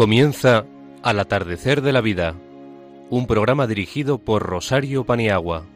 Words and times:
Comienza 0.00 0.64
Al 1.02 1.20
atardecer 1.20 1.82
de 1.82 1.92
la 1.92 2.00
vida, 2.00 2.34
un 3.10 3.26
programa 3.26 3.66
dirigido 3.66 4.16
por 4.16 4.42
Rosario 4.42 5.04
Paniagua. 5.04 5.66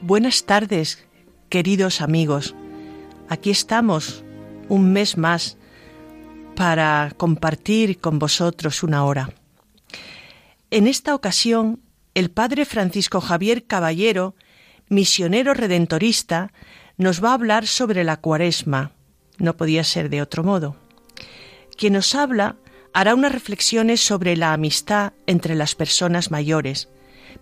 Buenas 0.00 0.44
tardes, 0.46 1.06
queridos 1.50 2.00
amigos. 2.00 2.54
Aquí 3.28 3.50
estamos 3.50 4.24
un 4.70 4.90
mes 4.90 5.18
más 5.18 5.58
para 6.56 7.12
compartir 7.18 8.00
con 8.00 8.18
vosotros 8.18 8.82
una 8.82 9.04
hora. 9.04 9.37
En 10.70 10.86
esta 10.86 11.14
ocasión, 11.14 11.80
el 12.14 12.30
padre 12.30 12.66
Francisco 12.66 13.20
Javier 13.20 13.64
Caballero, 13.64 14.34
misionero 14.88 15.54
redentorista, 15.54 16.52
nos 16.98 17.24
va 17.24 17.30
a 17.30 17.34
hablar 17.34 17.66
sobre 17.66 18.04
la 18.04 18.18
cuaresma. 18.18 18.92
No 19.38 19.56
podía 19.56 19.82
ser 19.82 20.10
de 20.10 20.20
otro 20.20 20.44
modo. 20.44 20.76
Quien 21.76 21.94
nos 21.94 22.14
habla 22.14 22.56
hará 22.92 23.14
unas 23.14 23.32
reflexiones 23.32 24.00
sobre 24.00 24.36
la 24.36 24.52
amistad 24.52 25.14
entre 25.26 25.54
las 25.54 25.74
personas 25.74 26.30
mayores, 26.30 26.88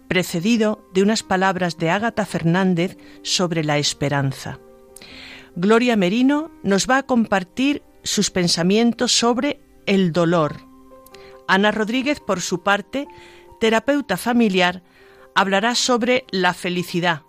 precedido 0.07 0.87
de 0.95 1.03
unas 1.03 1.23
palabras 1.23 1.79
de 1.79 1.91
Ágata 1.91 2.27
Fernández 2.27 2.97
sobre 3.23 3.65
la 3.65 3.79
esperanza. 3.79 4.61
Gloria 5.57 5.97
Merino 5.97 6.51
nos 6.63 6.87
va 6.89 6.99
a 6.99 7.03
compartir 7.05 7.83
sus 8.03 8.31
pensamientos 8.31 9.11
sobre 9.11 9.61
el 9.87 10.13
dolor. 10.13 10.76
Ana 11.49 11.71
Rodríguez, 11.71 12.21
por 12.21 12.41
su 12.41 12.63
parte, 12.63 13.09
terapeuta 13.61 14.17
familiar, 14.17 14.83
hablará 15.35 15.75
sobre 15.75 16.25
la 16.31 16.55
felicidad. 16.55 17.23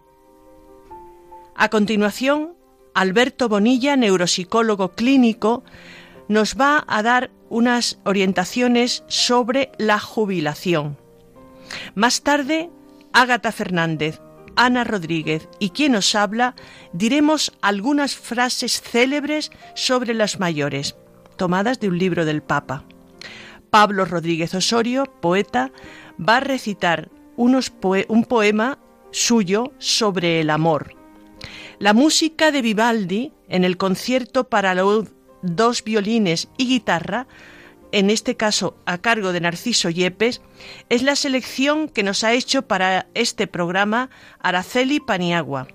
A 1.55 1.69
continuación, 1.69 2.55
Alberto 2.93 3.49
Bonilla, 3.49 3.95
neuropsicólogo 3.95 4.89
clínico, 4.89 5.63
nos 6.27 6.55
va 6.55 6.83
a 6.87 7.03
dar 7.03 7.31
unas 7.49 7.99
orientaciones 8.03 9.03
sobre 9.07 9.71
la 9.77 9.99
jubilación. 9.99 10.97
Más 11.95 12.21
tarde, 12.21 12.69
Ágata 13.13 13.51
Fernández, 13.51 14.21
Ana 14.55 14.83
Rodríguez 14.83 15.47
y 15.59 15.69
quien 15.69 15.93
nos 15.93 16.15
habla 16.15 16.55
diremos 16.91 17.53
algunas 17.61 18.15
frases 18.15 18.81
célebres 18.81 19.51
sobre 19.75 20.13
las 20.13 20.39
mayores, 20.39 20.95
tomadas 21.37 21.79
de 21.79 21.89
un 21.89 21.97
libro 21.97 22.25
del 22.25 22.41
Papa. 22.41 22.83
Pablo 23.77 24.05
Rodríguez 24.05 24.55
Osorio, 24.55 25.03
poeta, 25.21 25.71
va 26.17 26.37
a 26.37 26.39
recitar 26.39 27.11
un 27.35 28.25
poema 28.27 28.79
suyo 29.11 29.71
sobre 29.77 30.41
el 30.41 30.49
amor. 30.49 30.95
La 31.77 31.93
música 31.93 32.49
de 32.49 32.63
Vivaldi 32.63 33.33
en 33.47 33.63
el 33.63 33.77
concierto 33.77 34.49
para 34.49 34.73
dos 35.43 35.83
violines 35.83 36.49
y 36.57 36.67
guitarra 36.67 37.27
en 37.91 38.09
este 38.09 38.35
caso 38.35 38.75
a 38.87 38.97
cargo 38.97 39.31
de 39.31 39.41
Narciso 39.41 39.91
Yepes, 39.91 40.41
es 40.89 41.03
la 41.03 41.15
selección 41.15 41.87
que 41.87 42.01
nos 42.01 42.23
ha 42.23 42.33
hecho 42.33 42.63
para 42.63 43.05
este 43.13 43.45
programa 43.45 44.09
Araceli 44.39 44.99
Paniagua. 44.99 45.67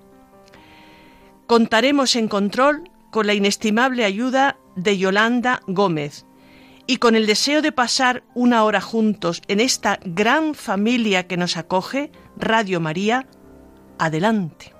Contaremos 1.47 2.17
en 2.17 2.27
control 2.27 2.83
con 3.11 3.27
la 3.27 3.33
inestimable 3.33 4.03
ayuda 4.03 4.57
de 4.75 4.97
Yolanda 4.97 5.61
Gómez 5.67 6.25
y 6.85 6.97
con 6.97 7.15
el 7.15 7.25
deseo 7.25 7.61
de 7.61 7.71
pasar 7.71 8.23
una 8.33 8.63
hora 8.63 8.81
juntos 8.81 9.41
en 9.47 9.59
esta 9.59 9.99
gran 10.03 10.55
familia 10.55 11.27
que 11.27 11.37
nos 11.37 11.57
acoge, 11.57 12.11
Radio 12.37 12.79
María, 12.79 13.27
adelante. 13.97 14.73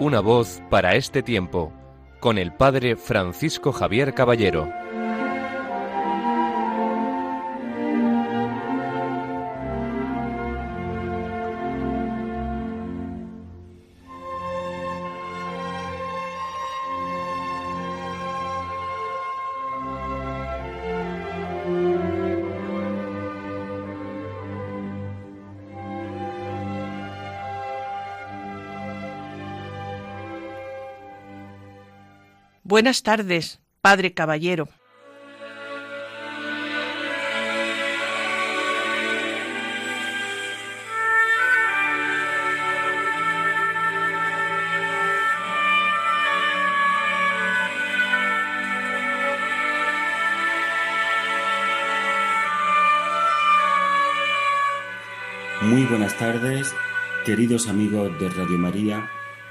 Una 0.00 0.20
voz 0.20 0.62
para 0.70 0.94
este 0.94 1.24
tiempo, 1.24 1.72
con 2.20 2.38
el 2.38 2.52
Padre 2.52 2.96
Francisco 2.96 3.72
Javier 3.72 4.14
Caballero. 4.14 4.87
Buenas 32.68 33.02
tardes, 33.02 33.62
Padre 33.80 34.12
Caballero. 34.12 34.68
Muy 55.62 55.84
buenas 55.86 56.18
tardes, 56.18 56.74
queridos 57.24 57.66
amigos 57.66 58.10
de 58.20 58.28
Radio 58.28 58.58
María, 58.58 59.08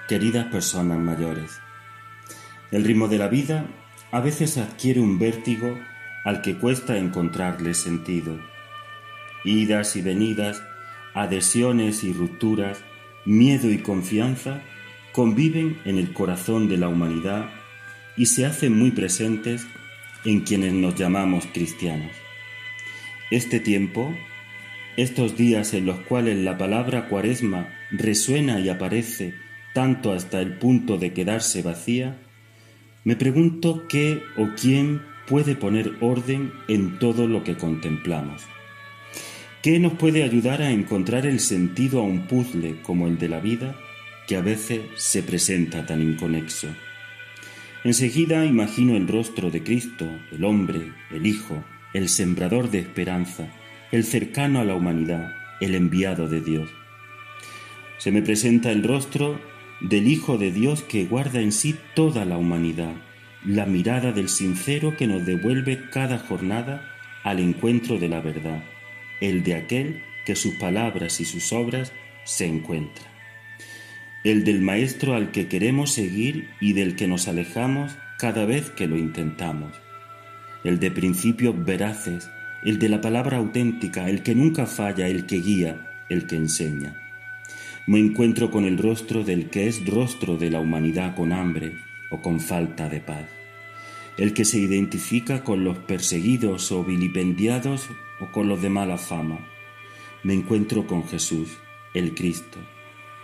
queridas 0.08 0.46
personas 0.52 1.00
mayores. 1.00 1.67
El 2.72 2.84
ritmo 2.84 3.08
de 3.08 3.18
la 3.18 3.28
vida 3.30 3.66
a 4.12 4.20
veces 4.20 4.58
adquiere 4.58 5.00
un 5.00 5.20
vértigo 5.20 5.78
al 6.26 6.42
que 6.42 6.58
cuesta 6.58 6.98
encontrarle 6.98 7.74
sentido. 7.74 8.38
Idas 9.46 9.96
y 9.96 10.02
venidas, 10.02 10.62
adhesiones 11.14 12.04
y 12.04 12.12
rupturas, 12.12 12.80
miedo 13.26 13.72
y 13.72 13.78
confianza 13.80 14.62
conviven 15.14 15.80
en 15.86 15.98
el 15.98 16.14
corazón 16.14 16.68
de 16.68 16.78
la 16.78 16.90
humanidad 16.90 17.50
y 18.18 18.26
se 18.26 18.46
hacen 18.46 18.78
muy 18.78 18.92
presentes 18.92 19.66
en 20.26 20.42
quienes 20.42 20.74
nos 20.74 20.96
llamamos 20.96 21.48
cristianos. 21.54 22.12
Este 23.32 23.60
tiempo, 23.60 24.14
estos 24.98 25.38
días 25.38 25.74
en 25.74 25.86
los 25.86 26.00
cuales 26.02 26.38
la 26.38 26.58
palabra 26.58 27.08
cuaresma 27.08 27.70
resuena 27.92 28.60
y 28.60 28.70
aparece 28.70 29.34
tanto 29.74 30.12
hasta 30.12 30.42
el 30.42 30.58
punto 30.58 30.98
de 30.98 31.14
quedarse 31.14 31.62
vacía, 31.62 32.18
me 33.08 33.16
pregunto 33.16 33.86
qué 33.88 34.22
o 34.36 34.50
quién 34.62 35.02
puede 35.28 35.56
poner 35.56 35.94
orden 36.02 36.52
en 36.68 37.00
todo 37.00 37.26
lo 37.26 37.42
que 37.42 37.56
contemplamos. 37.56 38.44
¿Qué 39.64 39.80
nos 39.80 39.94
puede 39.94 40.24
ayudar 40.24 40.62
a 40.62 40.72
encontrar 40.72 41.26
el 41.26 41.40
sentido 41.40 42.02
a 42.02 42.04
un 42.04 42.28
puzzle 42.28 42.82
como 42.82 43.08
el 43.08 43.18
de 43.18 43.30
la 43.30 43.40
vida 43.40 43.78
que 44.28 44.36
a 44.36 44.42
veces 44.42 44.82
se 44.98 45.24
presenta 45.24 45.86
tan 45.86 46.02
inconexo? 46.02 46.68
Enseguida 47.86 48.44
imagino 48.44 48.98
el 48.98 49.08
rostro 49.08 49.52
de 49.52 49.64
Cristo, 49.64 50.06
el 50.34 50.44
hombre, 50.44 50.92
el 51.10 51.26
Hijo, 51.26 51.64
el 51.94 52.10
sembrador 52.10 52.70
de 52.72 52.80
esperanza, 52.80 53.48
el 53.94 54.04
cercano 54.04 54.60
a 54.60 54.66
la 54.66 54.76
humanidad, 54.76 55.32
el 55.62 55.76
enviado 55.76 56.28
de 56.28 56.42
Dios. 56.42 56.70
Se 58.00 58.12
me 58.12 58.22
presenta 58.22 58.70
el 58.70 58.84
rostro 58.84 59.40
del 59.82 60.08
Hijo 60.08 60.38
de 60.38 60.52
Dios 60.52 60.82
que 60.82 61.06
guarda 61.06 61.40
en 61.40 61.52
sí 61.52 61.76
toda 61.94 62.26
la 62.26 62.38
humanidad, 62.38 62.96
la 63.46 63.66
mirada 63.66 64.12
del 64.12 64.28
sincero 64.28 64.98
que 64.98 65.06
nos 65.06 65.26
devuelve 65.26 65.90
cada 65.92 66.18
jornada 66.18 66.90
al 67.24 67.40
encuentro 67.40 68.00
de 68.00 68.10
la 68.10 68.20
verdad, 68.20 68.64
el 69.22 69.44
de 69.44 69.56
aquel 69.56 70.02
que 70.26 70.36
sus 70.36 70.56
palabras 70.56 71.22
y 71.22 71.26
sus 71.26 71.54
obras 71.54 71.94
se 72.24 72.48
encuentran, 72.48 73.08
el 74.24 74.44
del 74.44 74.62
Maestro 74.62 75.14
al 75.14 75.32
que 75.32 75.48
queremos 75.48 75.92
seguir 75.92 76.50
y 76.60 76.74
del 76.74 76.96
que 76.96 77.08
nos 77.08 77.28
alejamos 77.28 77.96
cada 78.18 78.46
vez 78.46 78.72
que 78.72 78.88
lo 78.88 78.98
intentamos, 78.98 79.74
el 80.64 80.80
de 80.80 80.90
principios 80.90 81.64
veraces, 81.64 82.30
el 82.64 82.80
de 82.80 82.90
la 82.90 83.00
palabra 83.00 83.38
auténtica, 83.38 84.10
el 84.10 84.24
que 84.24 84.34
nunca 84.34 84.66
falla, 84.66 85.08
el 85.08 85.28
que 85.28 85.40
guía, 85.40 86.06
el 86.10 86.26
que 86.26 86.36
enseña 86.36 87.07
me 87.88 88.00
encuentro 88.00 88.52
con 88.52 88.66
el 88.66 88.78
rostro 88.78 89.24
del 89.24 89.50
que 89.50 89.68
es 89.68 89.86
rostro 89.86 90.36
de 90.36 90.50
la 90.50 90.60
humanidad 90.60 91.16
con 91.16 91.32
hambre 91.32 91.72
o 92.12 92.22
con 92.22 92.42
falta 92.42 92.90
de 92.90 93.00
paz. 93.00 93.26
el 94.18 94.34
que 94.34 94.46
se 94.46 94.58
identifica 94.58 95.44
con 95.44 95.64
los 95.64 95.78
perseguidos 95.78 96.72
o 96.72 96.84
vilipendiados 96.84 97.88
o 98.20 98.32
con 98.32 98.50
los 98.50 98.62
de 98.64 98.70
mala 98.70 98.98
fama. 98.98 99.48
Me 100.24 100.34
encuentro 100.34 100.88
con 100.88 101.08
Jesús, 101.08 101.50
el 101.94 102.16
Cristo, 102.16 102.58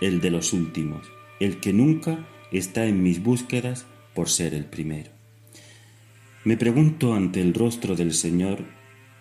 el 0.01 0.21
de 0.21 0.29
los 0.29 0.53
últimos, 0.53 1.11
el 1.39 1.59
que 1.59 1.73
nunca 1.73 2.19
está 2.51 2.85
en 2.85 3.01
mis 3.01 3.23
búsquedas 3.23 3.87
por 4.13 4.29
ser 4.29 4.53
el 4.53 4.65
primero. 4.65 5.11
Me 6.43 6.57
pregunto 6.57 7.15
ante 7.15 7.41
el 7.41 7.55
rostro 7.55 7.95
del 7.95 8.13
Señor 8.13 8.63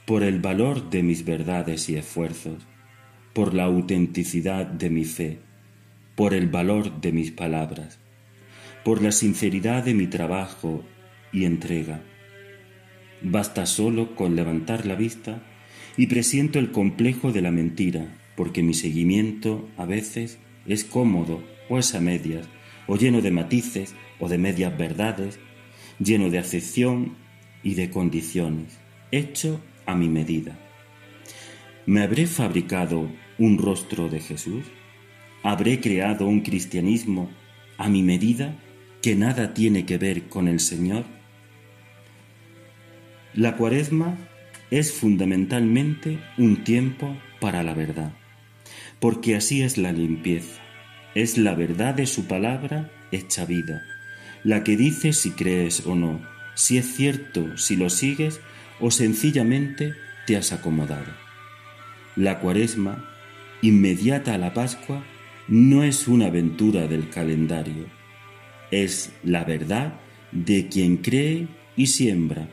por 0.06 0.23
el 0.23 0.41
valor 0.41 0.91
de 0.91 1.03
mis 1.03 1.25
verdades 1.25 1.89
y 1.89 1.97
esfuerzos, 1.97 2.67
por 3.32 3.55
la 3.55 3.64
autenticidad 3.64 4.67
de 4.67 4.90
mi 4.90 5.05
fe, 5.05 5.38
por 6.14 6.34
el 6.34 6.49
valor 6.49 7.00
de 7.00 7.12
mis 7.12 7.31
palabras, 7.31 7.99
por 8.84 9.02
la 9.02 9.12
sinceridad 9.12 9.84
de 9.84 9.94
mi 9.94 10.06
trabajo 10.06 10.84
y 11.32 11.44
entrega. 11.44 12.02
Basta 13.23 13.67
solo 13.67 14.14
con 14.14 14.37
levantar 14.37 14.84
la 14.84 14.96
vista 14.96 15.43
y 15.96 16.08
presiento 16.08 16.58
el 16.58 16.70
complejo 16.73 17.32
de 17.32 17.40
la 17.40 17.50
mentira, 17.50 18.19
porque 18.37 18.62
mi 18.62 18.75
seguimiento 18.75 19.69
a 19.76 19.84
veces 19.84 20.38
es 20.67 20.84
cómodo 20.84 21.43
o 21.69 21.79
es 21.79 21.94
a 21.94 22.00
medias, 22.00 22.49
o 22.87 22.96
lleno 22.96 23.20
de 23.20 23.31
matices 23.31 23.94
o 24.19 24.29
de 24.29 24.38
medias 24.38 24.76
verdades, 24.76 25.38
lleno 25.99 26.31
de 26.31 26.38
acepción 26.38 27.17
y 27.62 27.75
de 27.75 27.90
condiciones, 27.90 28.79
hecho 29.11 29.61
a 29.87 29.94
mi 29.94 30.08
medida. 30.08 30.58
¿Me 31.87 32.02
habré 32.02 32.26
fabricado 32.26 33.08
un 33.38 33.58
rostro 33.58 34.08
de 34.08 34.20
Jesús? 34.20 34.64
¿Habré 35.43 35.81
creado 35.81 36.26
un 36.26 36.40
cristianismo 36.40 37.31
a 37.79 37.88
mi 37.88 38.02
medida 38.02 38.56
que 39.00 39.17
nada 39.17 39.55
tiene 39.55 39.84
que 39.84 39.99
ver 39.99 40.29
con 40.29 40.49
el 40.49 40.61
Señor? 40.61 41.05
La 43.34 43.56
cuaresma 43.56 44.17
es 44.70 44.93
fundamentalmente 44.93 46.19
un 46.38 46.64
tiempo 46.64 47.17
para 47.40 47.62
la 47.62 47.75
verdad, 47.75 48.12
porque 49.00 49.37
así 49.37 49.62
es 49.62 49.79
la 49.79 49.93
limpieza, 49.93 50.61
es 51.14 51.38
la 51.38 51.55
verdad 51.55 51.94
de 51.94 52.06
su 52.06 52.26
palabra 52.26 52.90
hecha 53.11 53.44
vida, 53.44 53.82
la 54.44 54.64
que 54.64 54.76
dice 54.76 55.12
si 55.12 55.32
crees 55.32 55.87
o 55.87 55.94
no, 55.94 56.20
si 56.55 56.79
es 56.79 56.94
cierto, 56.94 57.56
si 57.56 57.76
lo 57.76 57.90
sigues 57.90 58.40
o 58.81 58.90
sencillamente 58.90 59.94
te 60.26 60.37
has 60.37 60.52
acomodado. 60.52 61.12
La 62.17 62.38
cuaresma, 62.40 63.12
inmediata 63.62 64.35
a 64.35 64.38
la 64.38 64.53
Pascua, 64.53 65.05
no 65.49 65.82
es 65.82 66.09
una 66.09 66.26
aventura 66.26 66.87
del 66.87 67.09
calendario, 67.09 67.87
es 68.70 69.12
la 69.23 69.44
verdad 69.44 69.94
de 70.32 70.69
quien 70.69 70.99
cree 70.99 71.49
y 71.76 71.87
siembra 71.87 72.49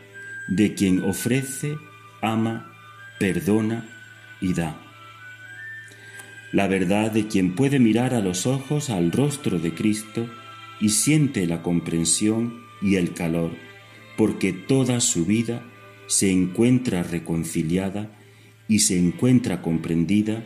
de 0.50 0.74
quien 0.74 1.04
ofrece, 1.04 1.78
ama, 2.22 2.74
perdona 3.20 3.88
y 4.42 4.54
da. 4.54 4.82
La 6.52 6.68
verdad 6.68 7.12
de 7.12 7.28
quien 7.28 7.54
puede 7.56 7.78
mirar 7.80 8.16
a 8.16 8.22
los 8.22 8.48
ojos 8.48 8.90
al 8.90 9.12
rostro 9.12 9.60
de 9.60 9.74
Cristo 9.74 10.28
y 10.82 10.90
siente 10.90 11.46
la 11.46 11.62
comprensión 11.62 12.64
y 12.82 12.96
el 12.96 13.14
calor, 13.14 13.52
porque 14.18 14.52
toda 14.52 15.00
su 15.00 15.26
vida 15.26 15.64
se 16.08 16.32
encuentra 16.32 17.04
reconciliada 17.04 18.18
y 18.68 18.80
se 18.80 18.98
encuentra 18.98 19.62
comprendida 19.62 20.44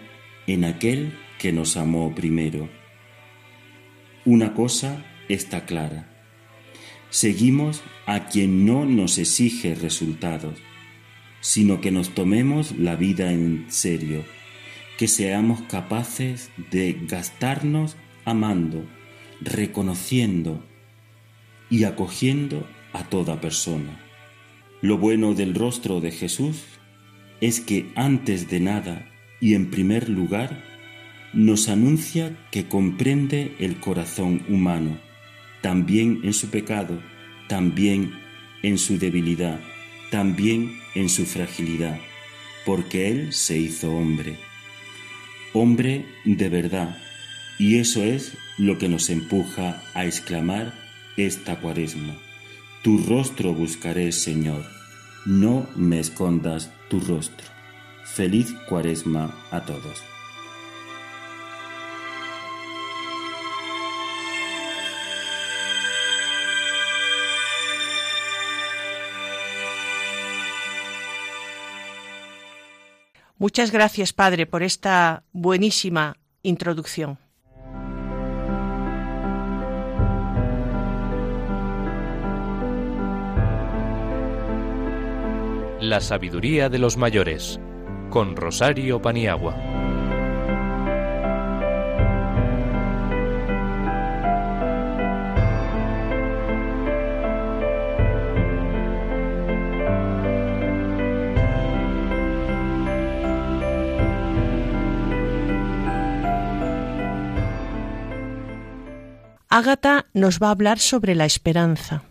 en 0.47 0.63
aquel 0.65 1.17
que 1.39 1.51
nos 1.51 1.77
amó 1.77 2.13
primero. 2.15 2.69
Una 4.25 4.53
cosa 4.53 5.05
está 5.27 5.65
clara 5.65 6.13
seguimos 7.13 7.83
a 8.07 8.25
quien 8.25 8.65
no 8.65 8.85
nos 8.85 9.19
exige 9.19 9.75
resultados, 9.75 10.57
sino 11.41 11.79
que 11.79 11.91
nos 11.91 12.09
tomemos 12.15 12.75
la 12.75 12.95
vida 12.95 13.31
en 13.31 13.67
serio, 13.69 14.25
que 14.97 15.07
seamos 15.07 15.61
capaces 15.61 16.49
de 16.71 16.97
gastarnos 17.07 17.97
amando, 18.25 18.83
reconociendo 19.41 20.65
y 21.69 21.83
acogiendo 21.83 22.67
a 22.93 23.03
toda 23.03 23.39
persona. 23.39 23.99
Lo 24.81 24.97
bueno 24.97 25.35
del 25.35 25.53
rostro 25.53 26.01
de 26.01 26.09
Jesús 26.09 26.63
es 27.41 27.61
que 27.61 27.91
antes 27.95 28.49
de 28.49 28.59
nada 28.59 29.05
y 29.43 29.55
en 29.55 29.69
primer 29.69 30.07
lugar 30.07 30.63
nos 31.33 31.67
anuncia 31.67 32.33
que 32.49 32.69
comprende 32.69 33.53
el 33.59 33.77
corazón 33.77 34.41
humano 34.47 34.97
también 35.59 36.21
en 36.23 36.33
su 36.33 36.49
pecado, 36.49 37.01
también 37.49 38.13
en 38.61 38.77
su 38.77 38.97
debilidad, 38.97 39.59
también 40.11 40.79
en 40.95 41.09
su 41.09 41.25
fragilidad, 41.25 41.99
porque 42.65 43.09
Él 43.09 43.33
se 43.33 43.57
hizo 43.57 43.91
hombre. 43.93 44.37
Hombre 45.51 46.05
de 46.23 46.47
verdad, 46.47 46.97
y 47.59 47.79
eso 47.79 48.01
es 48.01 48.37
lo 48.57 48.77
que 48.77 48.87
nos 48.87 49.09
empuja 49.09 49.83
a 49.93 50.05
exclamar 50.05 50.73
esta 51.17 51.59
cuaresma. 51.59 52.15
Tu 52.81 52.97
rostro 52.97 53.53
buscaré, 53.53 54.13
Señor, 54.13 54.63
no 55.25 55.69
me 55.75 55.99
escondas 55.99 56.71
tu 56.89 57.01
rostro. 57.01 57.62
Feliz 58.03 58.53
cuaresma 58.67 59.33
a 59.51 59.61
todos. 59.61 60.03
Muchas 73.43 73.71
gracias, 73.71 74.13
Padre, 74.13 74.45
por 74.45 74.63
esta 74.63 75.23
buenísima 75.33 76.15
introducción. 76.43 77.17
La 85.81 85.99
sabiduría 85.99 86.69
de 86.69 86.79
los 86.79 86.95
mayores, 86.95 87.59
con 88.13 88.35
Rosario 88.35 89.01
Paniagua. 89.01 89.55
Ágata 109.49 110.05
nos 110.13 110.37
va 110.37 110.49
a 110.49 110.51
hablar 110.51 110.77
sobre 110.77 111.15
la 111.15 111.25
esperanza. 111.25 112.03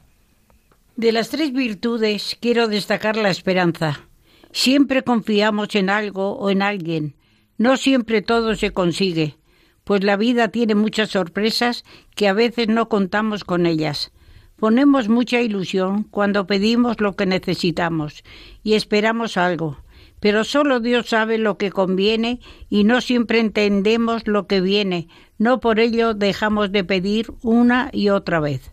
De 0.97 1.13
las 1.13 1.29
tres 1.29 1.53
virtudes 1.53 2.37
quiero 2.41 2.67
destacar 2.67 3.17
la 3.17 3.31
esperanza. 3.31 4.09
Siempre 4.53 5.03
confiamos 5.03 5.75
en 5.75 5.89
algo 5.89 6.37
o 6.37 6.51
en 6.51 6.61
alguien. 6.61 7.15
No 7.57 7.79
siempre 7.79 8.21
todo 8.21 8.55
se 8.55 8.71
consigue, 8.71 9.37
pues 9.85 10.05
la 10.05 10.17
vida 10.17 10.49
tiene 10.49 10.75
muchas 10.75 11.11
sorpresas 11.11 11.85
que 12.15 12.29
a 12.29 12.35
veces 12.35 12.69
no 12.69 12.89
contamos 12.89 13.45
con 13.45 13.65
ellas. 13.67 14.13
Ponemos 14.57 15.09
mucha 15.09 15.41
ilusión 15.41 16.05
cuando 16.05 16.47
pedimos 16.47 17.01
lo 17.01 17.17
que 17.17 17.27
necesitamos 17.27 18.23
y 18.63 18.75
esperamos 18.75 19.37
algo, 19.37 19.79
pero 20.21 20.45
solo 20.45 20.81
Dios 20.81 21.09
sabe 21.09 21.39
lo 21.39 21.57
que 21.57 21.73
conviene 21.73 22.39
y 22.69 22.85
no 22.85 23.01
siempre 23.01 23.41
entendemos 23.41 24.29
lo 24.29 24.47
que 24.47 24.61
viene, 24.61 25.09
no 25.39 25.61
por 25.61 25.81
ello 25.81 26.15
dejamos 26.15 26.71
de 26.71 26.85
pedir 26.85 27.33
una 27.43 27.91
y 27.93 28.11
otra 28.11 28.39
vez. 28.39 28.71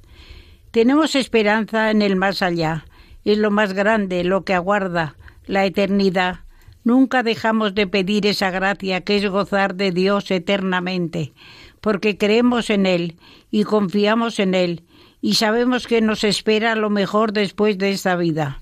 Tenemos 0.72 1.16
esperanza 1.16 1.90
en 1.90 2.02
el 2.02 2.18
más 2.18 2.44
allá, 2.44 2.86
es 3.24 3.38
lo 3.40 3.50
más 3.50 3.74
grande, 3.74 4.24
lo 4.24 4.44
que 4.44 4.54
aguarda, 4.54 5.16
la 5.50 5.66
eternidad. 5.66 6.42
Nunca 6.84 7.24
dejamos 7.24 7.74
de 7.74 7.88
pedir 7.88 8.26
esa 8.28 8.52
gracia 8.52 9.02
que 9.02 9.18
es 9.18 9.28
gozar 9.28 9.76
de 9.76 9.92
Dios 9.92 10.30
eternamente, 10.32 11.34
porque 11.82 12.18
creemos 12.18 12.70
en 12.70 12.86
Él 12.86 13.18
y 13.52 13.64
confiamos 13.64 14.40
en 14.40 14.54
Él 14.54 14.84
y 15.22 15.34
sabemos 15.34 15.88
que 15.88 16.02
nos 16.02 16.24
espera 16.24 16.76
lo 16.76 16.90
mejor 16.90 17.34
después 17.34 17.78
de 17.80 17.90
esta 17.90 18.16
vida. 18.16 18.62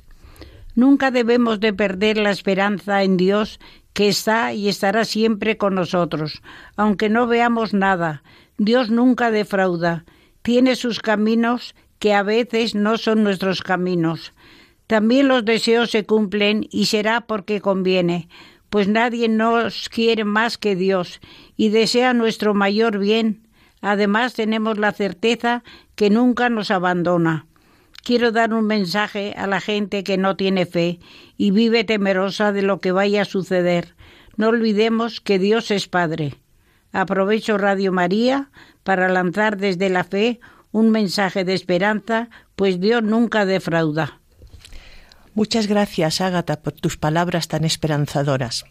Nunca 0.75 1.11
debemos 1.11 1.59
de 1.59 1.73
perder 1.73 2.17
la 2.17 2.31
esperanza 2.31 3.03
en 3.03 3.17
Dios 3.17 3.59
que 3.93 4.07
está 4.07 4.53
y 4.53 4.69
estará 4.69 5.05
siempre 5.05 5.57
con 5.57 5.75
nosotros, 5.75 6.41
aunque 6.77 7.09
no 7.09 7.27
veamos 7.27 7.73
nada. 7.73 8.23
Dios 8.57 8.89
nunca 8.89 9.29
defrauda. 9.29 10.05
Tiene 10.41 10.75
sus 10.75 10.99
caminos 10.99 11.75
que 11.99 12.13
a 12.13 12.23
veces 12.23 12.75
no 12.75 12.97
son 12.97 13.23
nuestros 13.23 13.61
caminos. 13.61 14.33
También 14.87 15.27
los 15.27 15.45
deseos 15.45 15.91
se 15.91 16.05
cumplen 16.05 16.67
y 16.71 16.85
será 16.85 17.21
porque 17.21 17.61
conviene, 17.61 18.29
pues 18.69 18.87
nadie 18.87 19.29
nos 19.29 19.89
quiere 19.89 20.23
más 20.23 20.57
que 20.57 20.75
Dios 20.75 21.19
y 21.55 21.69
desea 21.69 22.13
nuestro 22.13 22.53
mayor 22.53 22.97
bien. 22.97 23.47
Además 23.81 24.33
tenemos 24.33 24.77
la 24.77 24.91
certeza 24.91 25.63
que 25.95 26.09
nunca 26.09 26.49
nos 26.49 26.71
abandona 26.71 27.47
quiero 28.07 28.31
dar 28.31 28.53
un 28.53 28.65
mensaje 28.65 29.33
a 29.35 29.47
la 29.47 29.59
gente 29.59 30.05
que 30.05 30.17
no 30.17 30.37
tiene 30.37 30.65
fe 30.65 30.99
y 31.35 31.51
vive 31.51 31.83
temerosa 31.83 32.53
de 32.53 32.61
lo 32.61 32.79
que 32.79 32.93
vaya 32.93 33.23
a 33.23 33.25
suceder. 33.25 33.95
No 34.37 34.47
olvidemos 34.47 35.19
que 35.19 35.39
Dios 35.39 35.71
es 35.71 35.89
Padre. 35.89 36.35
Aprovecho 36.93 37.57
Radio 37.57 37.91
María 37.91 38.49
para 38.85 39.09
lanzar 39.09 39.57
desde 39.57 39.89
la 39.89 40.05
fe 40.05 40.39
un 40.71 40.89
mensaje 40.89 41.43
de 41.43 41.53
esperanza, 41.53 42.29
pues 42.55 42.79
Dios 42.79 43.03
nunca 43.03 43.45
defrauda. 43.45 44.21
Muchas 45.37 45.67
gracias, 45.67 46.19
Ágata, 46.19 46.63
por 46.63 46.73
tus 46.73 46.97
palabras 46.97 47.47
tan 47.47 47.63
esperanzadoras. 47.63 48.65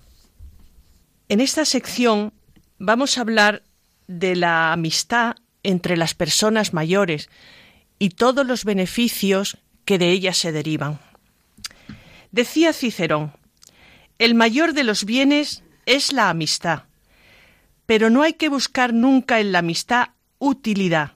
En 1.28 1.40
esta 1.40 1.64
sección 1.64 2.32
vamos 2.80 3.16
a 3.16 3.20
hablar 3.20 3.62
de 4.08 4.34
la 4.34 4.72
amistad 4.72 5.36
entre 5.62 5.96
las 5.96 6.14
personas 6.14 6.72
mayores 6.72 7.30
y 8.00 8.08
todos 8.08 8.44
los 8.44 8.64
beneficios 8.64 9.58
que 9.84 9.96
de 9.96 10.10
ella 10.10 10.34
se 10.34 10.50
derivan. 10.50 10.98
Decía 12.32 12.72
Cicerón, 12.72 13.32
el 14.18 14.34
mayor 14.34 14.72
de 14.72 14.82
los 14.82 15.04
bienes 15.04 15.62
es 15.84 16.12
la 16.12 16.30
amistad, 16.30 16.82
pero 17.86 18.10
no 18.10 18.24
hay 18.24 18.32
que 18.32 18.48
buscar 18.48 18.92
nunca 18.92 19.38
en 19.38 19.52
la 19.52 19.60
amistad 19.60 20.08
utilidad, 20.40 21.12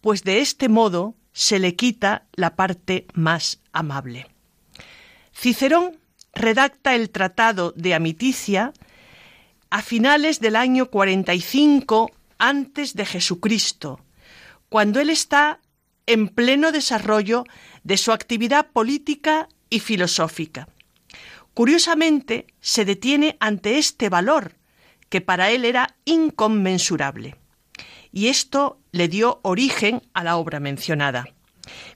pues 0.00 0.24
de 0.24 0.40
este 0.40 0.68
modo 0.68 1.14
se 1.32 1.60
le 1.60 1.76
quita 1.76 2.26
la 2.32 2.56
parte 2.56 3.06
más 3.14 3.60
amable. 3.70 4.26
Cicerón 5.40 6.00
redacta 6.34 6.96
el 6.96 7.10
Tratado 7.10 7.72
de 7.76 7.94
Amiticia 7.94 8.72
a 9.70 9.82
finales 9.82 10.40
del 10.40 10.56
año 10.56 10.86
45 10.90 12.10
antes 12.38 12.94
de 12.94 13.06
Jesucristo, 13.06 14.00
cuando 14.68 14.98
él 14.98 15.10
está 15.10 15.60
en 16.06 16.26
pleno 16.26 16.72
desarrollo 16.72 17.44
de 17.84 17.98
su 17.98 18.10
actividad 18.10 18.66
política 18.72 19.48
y 19.70 19.78
filosófica. 19.78 20.66
Curiosamente, 21.54 22.48
se 22.60 22.84
detiene 22.84 23.36
ante 23.38 23.78
este 23.78 24.08
valor, 24.08 24.56
que 25.08 25.20
para 25.20 25.50
él 25.50 25.64
era 25.64 25.94
inconmensurable. 26.04 27.36
Y 28.10 28.26
esto 28.26 28.80
le 28.90 29.06
dio 29.06 29.38
origen 29.42 30.02
a 30.14 30.24
la 30.24 30.36
obra 30.36 30.58
mencionada. 30.58 31.26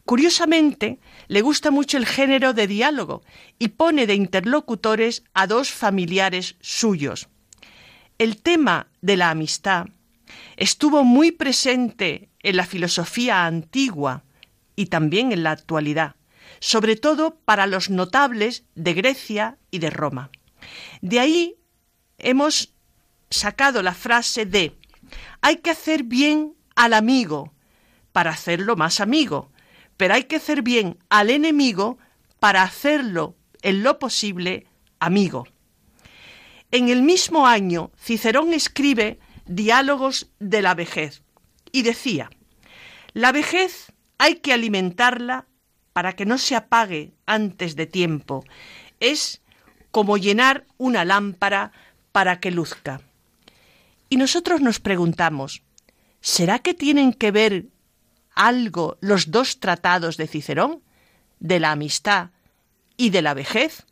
Curiosamente, 0.05 0.99
le 1.29 1.43
gusta 1.43 1.71
mucho 1.71 1.97
el 1.97 2.07
género 2.07 2.53
de 2.53 2.67
diálogo 2.67 3.23
y 3.59 3.69
pone 3.69 4.07
de 4.07 4.15
interlocutores 4.15 5.23
a 5.33 5.47
dos 5.47 5.71
familiares 5.71 6.57
suyos. 6.61 7.29
El 8.19 8.43
tema 8.43 8.89
de 9.01 9.17
la 9.17 9.31
amistad 9.31 9.87
estuvo 10.57 11.05
muy 11.05 11.31
presente 11.31 12.31
en 12.41 12.57
la 12.57 12.67
filosofía 12.67 13.47
antigua 13.47 14.25
y 14.75 14.87
también 14.87 15.33
en 15.33 15.45
la 15.45 15.53
actualidad, 15.53 16.17
sobre 16.59 16.97
todo 16.97 17.37
para 17.45 17.67
los 17.67 17.89
notables 17.89 18.65
de 18.75 18.95
Grecia 18.95 19.59
y 19.71 19.79
de 19.79 19.91
Roma. 19.91 20.31
De 21.01 21.21
ahí 21.21 21.57
hemos 22.19 22.75
sacado 23.31 23.83
la 23.83 23.95
frase 23.95 24.47
de 24.47 24.77
hay 25.41 25.57
que 25.57 25.71
hacer 25.71 26.05
bien 26.05 26.55
al 26.75 26.95
amigo 26.95 27.53
para 28.13 28.31
hacerlo 28.31 28.77
más 28.77 29.01
amigo, 29.01 29.52
pero 29.97 30.15
hay 30.15 30.25
que 30.25 30.37
hacer 30.37 30.63
bien 30.63 30.99
al 31.09 31.31
enemigo 31.31 31.99
para 32.41 32.63
hacerlo 32.63 33.37
en 33.63 33.83
lo 33.83 33.99
posible 33.99 34.67
amigo. 34.99 35.47
En 36.71 36.89
el 36.89 37.03
mismo 37.03 37.47
año, 37.47 37.91
Cicerón 37.99 38.53
escribe 38.53 39.19
Diálogos 39.47 40.31
de 40.39 40.63
la 40.63 40.75
vejez 40.75 41.23
y 41.73 41.83
decía, 41.83 42.31
la 43.13 43.33
vejez 43.33 43.93
hay 44.19 44.37
que 44.37 44.53
alimentarla 44.53 45.47
para 45.93 46.15
que 46.15 46.25
no 46.25 46.39
se 46.39 46.57
apague 46.57 47.13
antes 47.27 47.77
de 47.77 47.87
tiempo. 47.87 48.45
Es 49.01 49.43
como 49.91 50.17
llenar 50.17 50.67
una 50.79 51.05
lámpara 51.05 51.73
para 52.13 52.41
que 52.41 52.51
luzca. 52.51 53.01
Y 54.09 54.17
nosotros 54.17 54.61
nos 54.61 54.81
preguntamos, 54.81 55.63
¿será 56.21 56.59
que 56.61 56.75
tienen 56.75 57.13
que 57.13 57.31
ver 57.31 57.67
algo 58.35 58.99
los 59.01 59.31
dos 59.31 59.61
tratados 59.61 60.17
de 60.17 60.27
Cicerón, 60.27 60.83
de 61.41 61.61
la 61.61 61.73
amistad 61.73 62.31
y 62.97 63.11
de 63.11 63.23
la 63.23 63.35
vejez? 63.35 63.87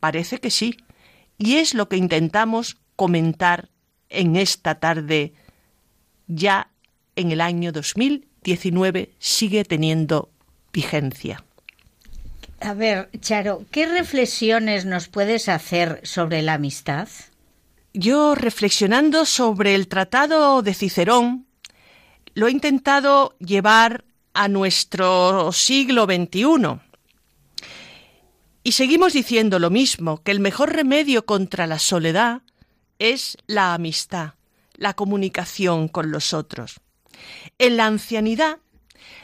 Parece 0.00 0.38
que 0.38 0.50
sí, 0.50 0.76
y 1.38 1.56
es 1.56 1.74
lo 1.74 1.88
que 1.88 1.96
intentamos 1.96 2.76
comentar 2.96 3.68
en 4.08 4.36
esta 4.36 4.76
tarde, 4.76 5.32
ya 6.26 6.68
en 7.16 7.30
el 7.32 7.40
año 7.40 7.72
2019, 7.72 9.14
sigue 9.18 9.64
teniendo 9.64 10.30
vigencia. 10.72 11.44
A 12.60 12.74
ver, 12.74 13.10
Charo, 13.20 13.64
¿qué 13.70 13.86
reflexiones 13.86 14.84
nos 14.84 15.08
puedes 15.08 15.48
hacer 15.48 16.00
sobre 16.04 16.42
la 16.42 16.54
amistad? 16.54 17.08
Yo, 17.92 18.34
reflexionando 18.34 19.26
sobre 19.26 19.74
el 19.74 19.88
tratado 19.88 20.62
de 20.62 20.72
Cicerón, 20.72 21.46
lo 22.34 22.48
he 22.48 22.50
intentado 22.50 23.36
llevar 23.38 24.04
a 24.34 24.48
nuestro 24.48 25.52
siglo 25.52 26.04
XXI. 26.04 26.80
Y 28.64 28.72
seguimos 28.72 29.12
diciendo 29.12 29.58
lo 29.58 29.70
mismo, 29.70 30.22
que 30.22 30.30
el 30.30 30.40
mejor 30.40 30.72
remedio 30.72 31.26
contra 31.26 31.66
la 31.66 31.78
soledad 31.78 32.42
es 32.98 33.36
la 33.46 33.74
amistad, 33.74 34.34
la 34.74 34.94
comunicación 34.94 35.88
con 35.88 36.10
los 36.10 36.32
otros. 36.32 36.80
En 37.58 37.76
la 37.76 37.86
ancianidad, 37.86 38.58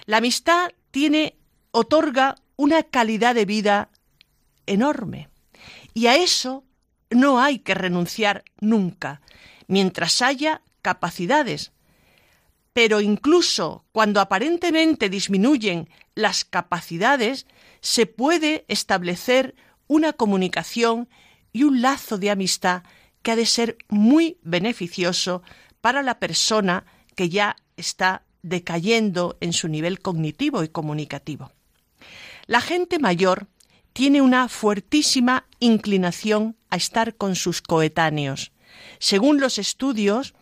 la 0.07 0.19
amistad 0.19 0.71
tiene, 0.91 1.37
otorga 1.71 2.35
una 2.57 2.83
calidad 2.83 3.35
de 3.35 3.45
vida 3.45 3.91
enorme. 4.67 5.29
Y 5.95 6.09
a 6.09 6.17
eso 6.17 6.65
no 7.11 7.41
hay 7.41 7.61
que 7.61 7.75
renunciar 7.75 8.45
nunca, 8.61 9.21
mientras 9.67 10.21
haya 10.23 10.63
capacidades. 10.83 11.73
Pero 12.79 13.01
incluso 13.01 13.85
cuando 13.91 14.21
aparentemente 14.21 15.09
disminuyen 15.09 15.89
las 16.15 16.45
capacidades, 16.45 17.45
se 17.81 18.07
puede 18.07 18.65
establecer 18.69 19.57
una 19.89 20.13
comunicación 20.13 21.09
y 21.53 21.65
un 21.65 21.83
lazo 21.83 22.19
de 22.19 22.31
amistad 22.31 22.85
que 23.23 23.33
ha 23.33 23.35
de 23.37 23.47
ser 23.47 23.79
muy 23.89 24.39
beneficioso 24.43 25.43
para 25.81 26.03
la 26.03 26.21
persona 26.21 26.85
que 27.17 27.29
ya 27.29 27.57
está 27.77 28.23
decayendo 28.43 29.39
en 29.41 29.53
su 29.53 29.67
nivel 29.67 29.99
cognitivo 29.99 30.63
y 30.63 30.69
comunicativo. 30.69 31.51
La 32.47 32.61
gente 32.61 33.01
mayor 33.01 33.49
tiene 33.93 34.23
una 34.23 34.47
fuertísima 34.47 35.49
inclinación 35.59 36.57
a 36.71 36.77
estar 36.77 37.17
con 37.17 37.35
sus 37.35 37.61
coetáneos. 37.61 38.53
Según 39.01 39.41
los 39.41 39.59
estudios, 39.59 40.33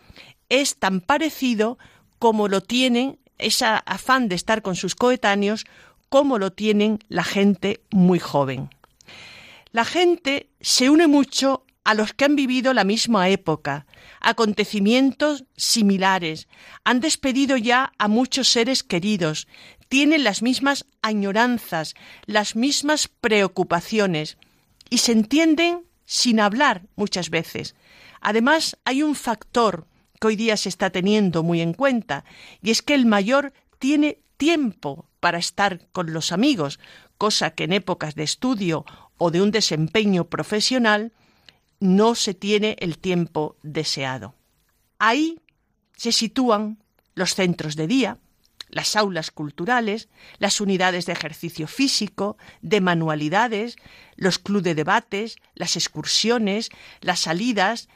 es 0.51 0.77
tan 0.77 1.01
parecido 1.01 1.79
como 2.19 2.49
lo 2.49 2.61
tienen 2.61 3.19
ese 3.39 3.67
afán 3.67 4.29
de 4.29 4.35
estar 4.35 4.63
con 4.63 4.77
sus 4.77 4.95
coetáneos 4.95 5.67
como 6.09 6.39
lo 6.39 6.53
tienen 6.53 6.99
la 7.09 7.25
gente 7.25 7.81
muy 7.91 8.19
joven. 8.19 8.71
La 9.73 9.85
gente 9.85 10.49
se 10.61 10.89
une 10.89 11.07
mucho 11.07 11.65
a 11.85 11.95
los 11.95 12.13
que 12.15 12.25
han 12.25 12.35
vivido 12.35 12.75
la 12.75 12.85
misma 12.85 13.29
época, 13.29 13.87
acontecimientos 14.21 15.45
similares, 15.57 16.49
han 16.85 17.01
despedido 17.01 17.57
ya 17.57 17.93
a 17.99 18.09
muchos 18.09 18.49
seres 18.49 18.83
queridos, 18.83 19.47
tienen 19.89 20.25
las 20.25 20.43
mismas 20.43 20.87
añoranzas, 21.03 21.95
las 22.25 22.57
mismas 22.57 23.09
preocupaciones 23.09 24.37
y 24.91 24.99
se 24.99 25.13
entienden 25.13 25.85
sin 26.07 26.41
hablar 26.41 26.83
muchas 26.97 27.31
veces. 27.31 27.77
Además, 28.21 28.79
hay 28.85 29.03
un 29.03 29.15
factor 29.15 29.87
que 30.21 30.27
hoy 30.27 30.37
día 30.37 30.57
se 30.57 30.69
está 30.69 30.91
teniendo 30.91 31.43
muy 31.43 31.61
en 31.61 31.73
cuenta 31.73 32.25
y 32.63 32.71
es 32.71 32.83
que 32.83 32.95
el 32.95 33.07
mayor 33.07 33.53
tiene 33.79 34.21
tiempo 34.37 35.09
para 35.21 35.39
estar 35.39 35.87
con 35.93 36.13
los 36.13 36.33
amigos, 36.33 36.79
cosa 37.19 37.51
que 37.51 37.65
en 37.65 37.73
épocas 37.73 38.15
de 38.15 38.23
estudio 38.23 38.85
o 39.19 39.31
de 39.31 39.43
un 39.43 39.51
desempeño 39.51 40.25
profesional 40.25 41.13
no 41.81 42.15
se 42.15 42.35
tiene 42.35 42.77
el 42.81 42.99
tiempo 42.99 43.57
deseado. 43.63 44.35
Ahí 44.99 45.41
se 45.97 46.13
sitúan 46.13 46.79
los 47.15 47.35
centros 47.35 47.77
de 47.77 47.87
día, 47.87 48.19
las 48.69 48.97
aulas 48.97 49.31
culturales, 49.31 50.09
las 50.39 50.61
unidades 50.61 51.07
de 51.07 51.13
ejercicio 51.13 51.67
físico, 51.67 52.37
de 52.63 52.81
manualidades, 52.81 53.77
los 54.17 54.39
clubes 54.39 54.65
de 54.65 54.75
debates, 54.75 55.37
las 55.55 55.77
excursiones, 55.77 56.71
las 57.01 57.21
salidas, 57.21 57.89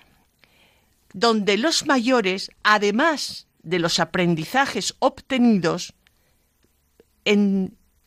donde 1.12 1.56
los 1.56 1.86
mayores, 1.86 2.50
además 2.62 3.46
de 3.62 3.78
los 3.78 3.98
aprendizajes 3.98 4.94
obtenidos, 4.98 5.94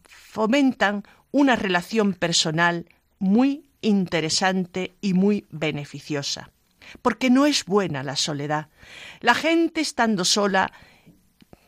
fomentan 0.08 1.04
una 1.32 1.56
relación 1.56 2.14
personal 2.14 2.88
muy 3.20 3.66
interesante 3.82 4.96
y 5.02 5.14
muy 5.14 5.46
beneficiosa. 5.50 6.52
Porque 7.02 7.30
no 7.30 7.46
es 7.46 7.66
buena 7.66 8.04
la 8.04 8.16
soledad. 8.16 8.70
La 9.22 9.34
gente 9.34 9.82
estando 9.82 10.26
sola 10.26 10.72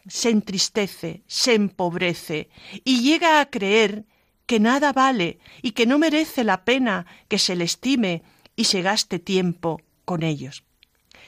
se 0.07 0.29
entristece, 0.29 1.23
se 1.27 1.55
empobrece 1.55 2.49
y 2.83 3.01
llega 3.01 3.39
a 3.39 3.49
creer 3.49 4.05
que 4.45 4.59
nada 4.59 4.93
vale 4.93 5.39
y 5.61 5.71
que 5.71 5.85
no 5.85 5.97
merece 5.97 6.43
la 6.43 6.63
pena 6.63 7.05
que 7.27 7.39
se 7.39 7.55
le 7.55 7.63
estime 7.63 8.23
y 8.55 8.65
se 8.65 8.81
gaste 8.81 9.19
tiempo 9.19 9.81
con 10.05 10.21
ellos. 10.23 10.63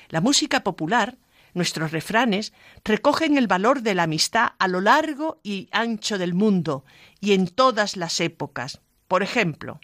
La 0.10 0.22
música 0.22 0.64
popular, 0.64 1.18
nuestros 1.54 1.92
refranes, 1.92 2.54
recogen 2.84 3.38
el 3.38 3.48
valor 3.48 3.82
de 3.82 3.96
la 3.96 4.04
amistad 4.04 4.54
a 4.60 4.68
lo 4.68 4.82
largo 4.82 5.40
y 5.44 5.68
ancho 5.72 6.18
del 6.18 6.34
mundo 6.34 6.86
y 7.20 7.34
en 7.34 7.48
todas 7.48 7.98
las 7.98 8.20
épocas. 8.20 8.80
Por 9.08 9.24
ejemplo, 9.24 9.80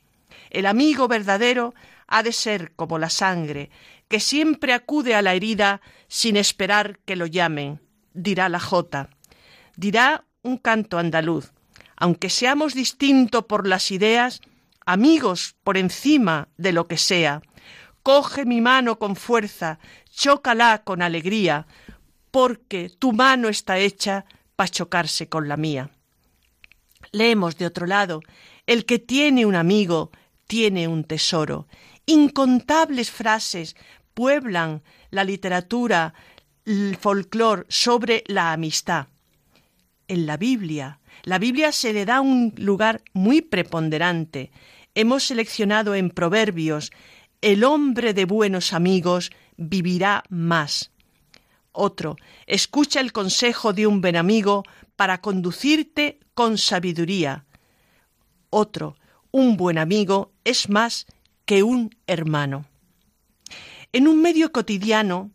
el 0.49 0.65
amigo 0.65 1.07
verdadero 1.07 1.73
ha 2.07 2.23
de 2.23 2.31
ser 2.31 2.73
como 2.75 2.99
la 2.99 3.09
sangre, 3.09 3.69
que 4.07 4.19
siempre 4.19 4.73
acude 4.73 5.15
a 5.15 5.21
la 5.21 5.33
herida 5.33 5.81
sin 6.07 6.37
esperar 6.37 6.99
que 7.05 7.15
lo 7.15 7.25
llamen, 7.25 7.81
dirá 8.13 8.49
la 8.49 8.59
jota. 8.59 9.09
Dirá 9.75 10.25
un 10.43 10.57
canto 10.57 10.99
andaluz. 10.99 11.51
Aunque 11.95 12.29
seamos 12.29 12.75
distintos 12.75 13.45
por 13.45 13.65
las 13.65 13.89
ideas, 13.91 14.41
amigos 14.85 15.55
por 15.63 15.77
encima 15.77 16.49
de 16.57 16.73
lo 16.73 16.87
que 16.87 16.97
sea, 16.97 17.41
coge 18.03 18.45
mi 18.45 18.61
mano 18.61 18.99
con 18.99 19.15
fuerza, 19.15 19.79
chócala 20.11 20.83
con 20.83 21.01
alegría, 21.01 21.65
porque 22.31 22.89
tu 22.89 23.13
mano 23.13 23.47
está 23.49 23.77
hecha 23.79 24.25
para 24.55 24.69
chocarse 24.69 25.29
con 25.29 25.47
la 25.47 25.57
mía. 25.57 25.89
Leemos 27.11 27.57
de 27.57 27.65
otro 27.65 27.85
lado, 27.87 28.21
el 28.67 28.85
que 28.85 28.99
tiene 28.99 29.45
un 29.45 29.55
amigo 29.55 30.11
tiene 30.47 30.87
un 30.87 31.03
tesoro. 31.03 31.67
Incontables 32.05 33.11
frases 33.11 33.75
pueblan 34.13 34.83
la 35.09 35.23
literatura, 35.23 36.13
el 36.65 36.97
folclore 36.99 37.65
sobre 37.69 38.23
la 38.27 38.51
amistad. 38.51 39.07
En 40.07 40.25
la 40.25 40.37
Biblia, 40.37 40.99
la 41.23 41.39
Biblia 41.39 41.71
se 41.71 41.93
le 41.93 42.05
da 42.05 42.19
un 42.21 42.53
lugar 42.57 43.01
muy 43.13 43.41
preponderante. 43.41 44.51
Hemos 44.95 45.23
seleccionado 45.23 45.95
en 45.95 46.09
Proverbios, 46.09 46.91
el 47.43 47.65
hombre 47.65 48.13
de 48.13 48.23
buenos 48.23 48.71
amigos 48.71 49.29
vivirá 49.57 50.23
más. 50.29 50.91
Otro, 51.73 52.15
escucha 52.47 53.01
el 53.01 53.11
consejo 53.11 53.73
de 53.73 53.85
un 53.85 53.99
buen 53.99 54.15
amigo 54.15 54.63
para 54.95 55.19
conducirte 55.19 56.21
con 56.35 56.57
sabiduría. 56.57 57.43
Otro, 58.49 58.95
un 59.31 59.57
buen 59.57 59.77
amigo 59.77 60.31
es 60.45 60.69
más 60.69 61.05
que 61.43 61.63
un 61.63 61.93
hermano. 62.07 62.65
En 63.91 64.07
un 64.07 64.21
medio 64.21 64.53
cotidiano, 64.53 65.29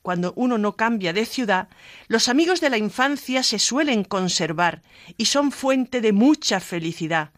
cuando 0.00 0.32
uno 0.36 0.56
no 0.56 0.74
cambia 0.74 1.12
de 1.12 1.26
ciudad, 1.26 1.68
los 2.08 2.30
amigos 2.30 2.62
de 2.62 2.70
la 2.70 2.78
infancia 2.78 3.42
se 3.42 3.58
suelen 3.58 4.04
conservar 4.04 4.80
y 5.18 5.26
son 5.26 5.52
fuente 5.52 6.00
de 6.00 6.12
mucha 6.14 6.60
felicidad. 6.60 7.32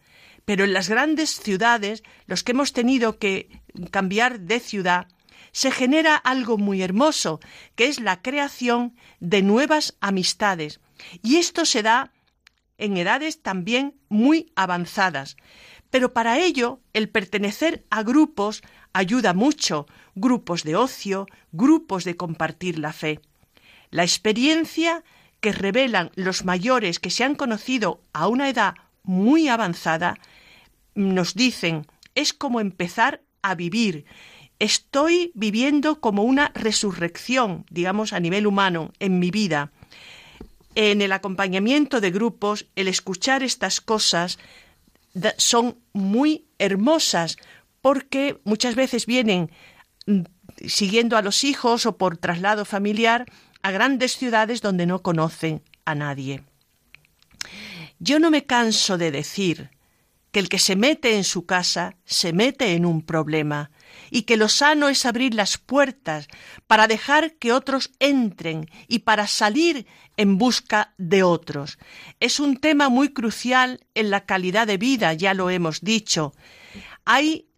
Pero 0.49 0.63
en 0.63 0.73
las 0.73 0.89
grandes 0.89 1.29
ciudades, 1.29 2.01
los 2.25 2.43
que 2.43 2.53
hemos 2.53 2.73
tenido 2.73 3.19
que 3.19 3.61
cambiar 3.91 4.39
de 4.39 4.59
ciudad, 4.59 5.07
se 5.51 5.69
genera 5.69 6.15
algo 6.15 6.57
muy 6.57 6.81
hermoso, 6.81 7.39
que 7.75 7.85
es 7.85 7.99
la 7.99 8.23
creación 8.23 8.95
de 9.19 9.43
nuevas 9.43 9.95
amistades. 10.01 10.79
Y 11.21 11.35
esto 11.35 11.65
se 11.65 11.83
da 11.83 12.13
en 12.79 12.97
edades 12.97 13.43
también 13.43 13.99
muy 14.09 14.51
avanzadas. 14.55 15.37
Pero 15.91 16.13
para 16.13 16.39
ello, 16.39 16.79
el 16.93 17.09
pertenecer 17.09 17.85
a 17.91 18.01
grupos 18.01 18.63
ayuda 18.91 19.35
mucho, 19.35 19.85
grupos 20.15 20.63
de 20.63 20.75
ocio, 20.75 21.27
grupos 21.51 22.05
de 22.05 22.17
compartir 22.17 22.79
la 22.79 22.91
fe. 22.91 23.19
La 23.91 24.01
experiencia 24.01 25.03
que 25.41 25.51
revelan 25.51 26.09
los 26.15 26.43
mayores 26.43 26.97
que 26.97 27.11
se 27.11 27.23
han 27.23 27.35
conocido 27.35 28.01
a 28.13 28.27
una 28.27 28.49
edad 28.49 28.73
muy 29.03 29.47
avanzada, 29.47 30.17
nos 30.95 31.33
dicen, 31.33 31.87
es 32.15 32.33
como 32.33 32.59
empezar 32.59 33.21
a 33.41 33.55
vivir. 33.55 34.05
Estoy 34.59 35.31
viviendo 35.35 36.01
como 36.01 36.23
una 36.23 36.51
resurrección, 36.53 37.65
digamos, 37.69 38.13
a 38.13 38.19
nivel 38.19 38.45
humano, 38.45 38.91
en 38.99 39.19
mi 39.19 39.31
vida. 39.31 39.71
En 40.75 41.01
el 41.01 41.11
acompañamiento 41.13 42.01
de 42.01 42.11
grupos, 42.11 42.67
el 42.75 42.87
escuchar 42.87 43.43
estas 43.43 43.81
cosas 43.81 44.37
son 45.37 45.77
muy 45.93 46.47
hermosas, 46.59 47.37
porque 47.81 48.39
muchas 48.43 48.75
veces 48.75 49.05
vienen 49.05 49.51
mm, 50.05 50.21
siguiendo 50.67 51.17
a 51.17 51.21
los 51.21 51.43
hijos 51.43 51.85
o 51.85 51.97
por 51.97 52.17
traslado 52.17 52.65
familiar 52.65 53.25
a 53.61 53.71
grandes 53.71 54.17
ciudades 54.17 54.61
donde 54.61 54.85
no 54.85 55.01
conocen 55.01 55.63
a 55.85 55.95
nadie. 55.95 56.43
Yo 57.99 58.19
no 58.19 58.31
me 58.31 58.45
canso 58.45 58.97
de 58.97 59.11
decir 59.11 59.69
que 60.31 60.39
el 60.39 60.49
que 60.49 60.59
se 60.59 60.75
mete 60.75 61.15
en 61.15 61.23
su 61.23 61.45
casa 61.45 61.95
se 62.05 62.33
mete 62.33 62.73
en 62.73 62.85
un 62.85 63.01
problema 63.01 63.71
y 64.11 64.23
que 64.23 64.37
lo 64.37 64.47
sano 64.47 64.89
es 64.89 65.05
abrir 65.05 65.33
las 65.33 65.57
puertas 65.57 66.27
para 66.67 66.87
dejar 66.87 67.33
que 67.35 67.51
otros 67.51 67.91
entren 67.99 68.69
y 68.87 68.99
para 68.99 69.27
salir 69.27 69.87
en 70.17 70.37
busca 70.37 70.93
de 70.97 71.23
otros. 71.23 71.79
Es 72.19 72.39
un 72.39 72.57
tema 72.57 72.89
muy 72.89 73.09
crucial 73.09 73.85
en 73.95 74.09
la 74.09 74.25
calidad 74.25 74.67
de 74.67 74.77
vida, 74.77 75.13
ya 75.13 75.33
lo 75.33 75.49
hemos 75.49 75.81
dicho. 75.81 76.33
Hay 77.05 77.49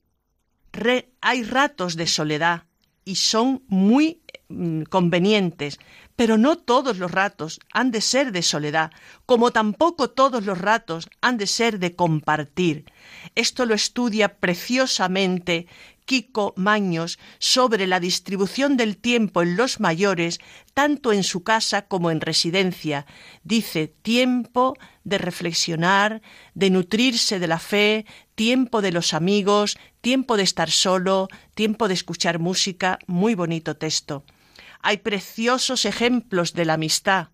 hay 1.21 1.43
ratos 1.43 1.95
de 1.95 2.07
soledad 2.07 2.63
y 3.03 3.15
son 3.15 3.63
muy 3.67 4.21
mm, 4.49 4.83
convenientes, 4.83 5.79
pero 6.21 6.37
no 6.37 6.55
todos 6.55 6.99
los 6.99 7.09
ratos 7.09 7.59
han 7.73 7.89
de 7.89 7.99
ser 7.99 8.31
de 8.31 8.43
soledad, 8.43 8.91
como 9.25 9.49
tampoco 9.49 10.11
todos 10.11 10.45
los 10.45 10.59
ratos 10.59 11.09
han 11.19 11.39
de 11.39 11.47
ser 11.47 11.79
de 11.79 11.95
compartir. 11.95 12.85
Esto 13.33 13.65
lo 13.65 13.73
estudia 13.73 14.37
preciosamente 14.37 15.65
Kiko 16.05 16.53
Maños 16.55 17.17
sobre 17.39 17.87
la 17.87 17.99
distribución 17.99 18.77
del 18.77 18.97
tiempo 18.97 19.41
en 19.41 19.57
los 19.57 19.79
mayores, 19.79 20.39
tanto 20.75 21.11
en 21.11 21.23
su 21.23 21.41
casa 21.41 21.87
como 21.87 22.11
en 22.11 22.21
residencia. 22.21 23.07
Dice 23.43 23.87
tiempo 23.87 24.77
de 25.03 25.17
reflexionar, 25.17 26.21
de 26.53 26.69
nutrirse 26.69 27.39
de 27.39 27.47
la 27.47 27.57
fe, 27.57 28.05
tiempo 28.35 28.83
de 28.83 28.91
los 28.91 29.15
amigos, 29.15 29.75
tiempo 30.01 30.37
de 30.37 30.43
estar 30.43 30.69
solo, 30.69 31.29
tiempo 31.55 31.87
de 31.87 31.95
escuchar 31.95 32.37
música. 32.37 32.99
Muy 33.07 33.33
bonito 33.33 33.75
texto. 33.75 34.23
Hay 34.81 34.97
preciosos 34.97 35.85
ejemplos 35.85 36.53
de 36.53 36.65
la 36.65 36.73
amistad. 36.73 37.29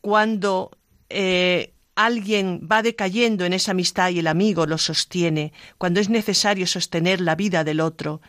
Cuando 0.00 0.70
eh, 1.08 1.74
alguien 1.94 2.66
va 2.70 2.82
decayendo 2.82 3.44
en 3.44 3.52
esa 3.52 3.72
amistad 3.72 4.10
y 4.10 4.20
el 4.20 4.26
amigo 4.26 4.66
lo 4.66 4.78
sostiene, 4.78 5.52
cuando 5.76 6.00
es 6.00 6.08
necesario 6.08 6.66
sostener 6.66 7.20
la 7.20 7.34
vida 7.34 7.62
del 7.64 7.80
otro 7.80 8.22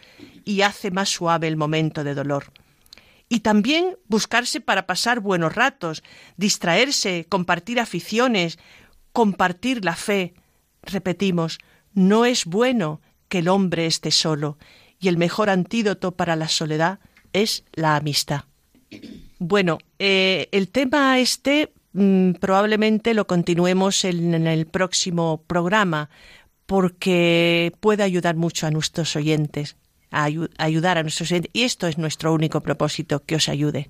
y 0.44 0.62
hace 0.62 0.92
más 0.92 1.10
suave 1.10 1.48
el 1.48 1.56
momento 1.56 2.04
de 2.04 2.14
dolor. 2.14 2.52
Y 3.30 3.40
también 3.40 3.98
buscarse 4.08 4.60
para 4.60 4.86
pasar 4.88 5.22
buenos 5.22 5.56
ratos, 5.56 6.04
distraerse, 6.36 7.26
compartir 7.30 7.80
aficiones, 7.80 8.60
compartir 9.14 9.86
la 9.86 9.96
fe. 9.96 10.34
Repetimos, 10.84 11.60
no 11.94 12.26
es 12.26 12.44
bueno 12.44 13.00
que 13.30 13.40
el 13.40 13.48
hombre 13.48 13.86
esté 13.86 14.12
solo, 14.12 14.58
y 15.00 15.08
el 15.08 15.18
mejor 15.18 15.50
antídoto 15.50 16.18
para 16.18 16.36
la 16.36 16.50
soledad 16.50 17.00
es 17.34 17.64
la 17.74 17.96
amistad. 17.96 18.46
Bueno, 19.40 19.80
eh, 20.00 20.50
el 20.52 20.70
tema 20.70 21.20
este 21.20 21.72
Mm, 21.94 22.34
probablemente 22.34 23.14
lo 23.14 23.28
continuemos 23.28 24.06
en, 24.06 24.48
el 24.48 24.66
próximo 24.66 25.44
programa 25.46 26.10
porque 26.66 27.74
puede 27.82 28.04
ayudar 28.04 28.36
mucho 28.38 28.66
a 28.66 28.72
nuestros 28.72 29.16
oyentes, 29.18 29.76
a 30.10 30.30
ayudar 30.58 30.98
a 30.98 31.04
nuestros 31.04 31.32
oyentes. 31.32 31.52
Y 31.54 31.64
esto 31.64 31.88
es 31.88 31.98
nuestro 31.98 32.34
único 32.34 32.62
propósito, 32.62 33.24
que 33.24 33.36
os 33.36 33.50
ayude. 33.50 33.90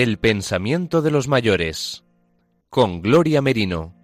El 0.00 0.16
pensamiento 0.18 1.02
de 1.02 1.10
los 1.10 1.26
mayores 1.26 2.04
con 2.70 3.02
Gloria 3.02 3.42
Merino. 3.42 3.94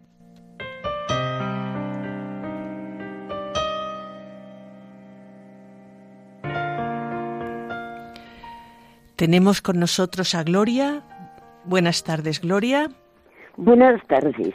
Tenemos 9.14 9.62
con 9.62 9.78
nosotros 9.78 10.34
a 10.34 10.42
Gloria. 10.42 11.04
Buenas 11.64 12.02
tardes, 12.02 12.40
Gloria. 12.40 12.90
Buenas 13.56 14.04
tardes. 14.08 14.52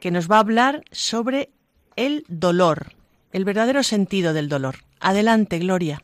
Que 0.00 0.10
nos 0.10 0.30
va 0.30 0.36
a 0.36 0.40
hablar 0.40 0.80
sobre 0.92 1.50
el 1.96 2.24
dolor, 2.28 2.94
el 3.32 3.44
verdadero 3.44 3.82
sentido 3.82 4.32
del 4.32 4.48
dolor. 4.48 4.76
Adelante, 4.98 5.58
Gloria. 5.58 5.98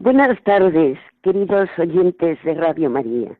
Buenas 0.00 0.36
tardes, 0.42 0.98
queridos 1.22 1.68
oyentes 1.78 2.42
de 2.42 2.54
Radio 2.54 2.90
María. 2.90 3.38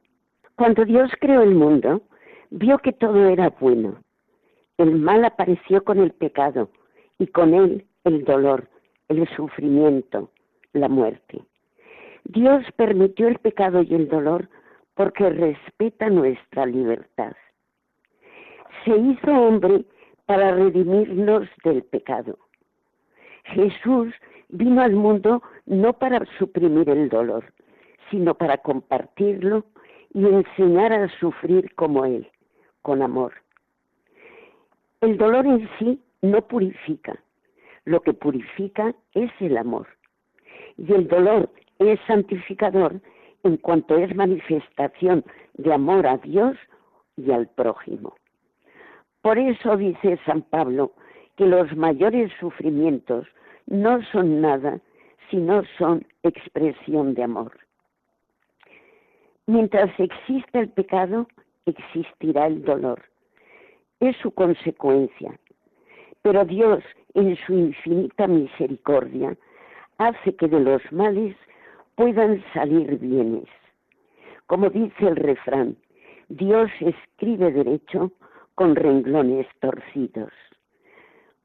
Cuando 0.60 0.84
Dios 0.84 1.10
creó 1.18 1.40
el 1.40 1.54
mundo, 1.54 2.02
vio 2.50 2.76
que 2.80 2.92
todo 2.92 3.30
era 3.30 3.48
bueno. 3.48 4.02
El 4.76 4.96
mal 4.96 5.24
apareció 5.24 5.82
con 5.82 5.98
el 6.00 6.10
pecado 6.10 6.68
y 7.18 7.28
con 7.28 7.54
él 7.54 7.86
el 8.04 8.26
dolor, 8.26 8.68
el 9.08 9.26
sufrimiento, 9.34 10.30
la 10.74 10.90
muerte. 10.90 11.40
Dios 12.24 12.62
permitió 12.76 13.26
el 13.28 13.38
pecado 13.38 13.80
y 13.80 13.94
el 13.94 14.08
dolor 14.10 14.50
porque 14.92 15.30
respeta 15.30 16.10
nuestra 16.10 16.66
libertad. 16.66 17.32
Se 18.84 18.94
hizo 18.94 19.30
hombre 19.30 19.86
para 20.26 20.54
redimirnos 20.56 21.48
del 21.64 21.84
pecado. 21.84 22.36
Jesús 23.44 24.12
vino 24.50 24.82
al 24.82 24.92
mundo 24.92 25.42
no 25.64 25.94
para 25.94 26.22
suprimir 26.38 26.90
el 26.90 27.08
dolor, 27.08 27.46
sino 28.10 28.34
para 28.34 28.58
compartirlo 28.58 29.64
y 30.12 30.26
enseñar 30.26 30.92
a 30.92 31.08
sufrir 31.18 31.74
como 31.74 32.04
Él, 32.04 32.28
con 32.82 33.02
amor. 33.02 33.32
El 35.00 35.16
dolor 35.16 35.46
en 35.46 35.68
sí 35.78 36.00
no 36.22 36.46
purifica, 36.46 37.18
lo 37.84 38.00
que 38.00 38.12
purifica 38.12 38.94
es 39.14 39.30
el 39.40 39.56
amor. 39.56 39.86
Y 40.76 40.92
el 40.92 41.08
dolor 41.08 41.50
es 41.78 41.98
santificador 42.06 43.00
en 43.42 43.56
cuanto 43.56 43.96
es 43.96 44.14
manifestación 44.14 45.24
de 45.54 45.72
amor 45.72 46.06
a 46.06 46.18
Dios 46.18 46.56
y 47.16 47.30
al 47.30 47.48
prójimo. 47.48 48.14
Por 49.22 49.38
eso 49.38 49.76
dice 49.76 50.18
San 50.24 50.42
Pablo 50.42 50.92
que 51.36 51.46
los 51.46 51.74
mayores 51.76 52.30
sufrimientos 52.38 53.26
no 53.66 54.02
son 54.12 54.40
nada 54.40 54.80
sino 55.30 55.62
son 55.78 56.06
expresión 56.22 57.14
de 57.14 57.22
amor. 57.22 57.52
Mientras 59.50 59.90
exista 59.98 60.60
el 60.60 60.68
pecado, 60.68 61.26
existirá 61.66 62.46
el 62.46 62.62
dolor. 62.62 63.02
Es 63.98 64.16
su 64.18 64.30
consecuencia. 64.30 65.40
Pero 66.22 66.44
Dios, 66.44 66.84
en 67.14 67.34
su 67.34 67.54
infinita 67.54 68.28
misericordia, 68.28 69.36
hace 69.98 70.36
que 70.36 70.46
de 70.46 70.60
los 70.60 70.80
males 70.92 71.34
puedan 71.96 72.40
salir 72.54 72.96
bienes. 73.00 73.48
Como 74.46 74.70
dice 74.70 75.08
el 75.08 75.16
refrán, 75.16 75.76
Dios 76.28 76.70
escribe 76.78 77.50
derecho 77.50 78.12
con 78.54 78.76
renglones 78.76 79.48
torcidos. 79.58 80.30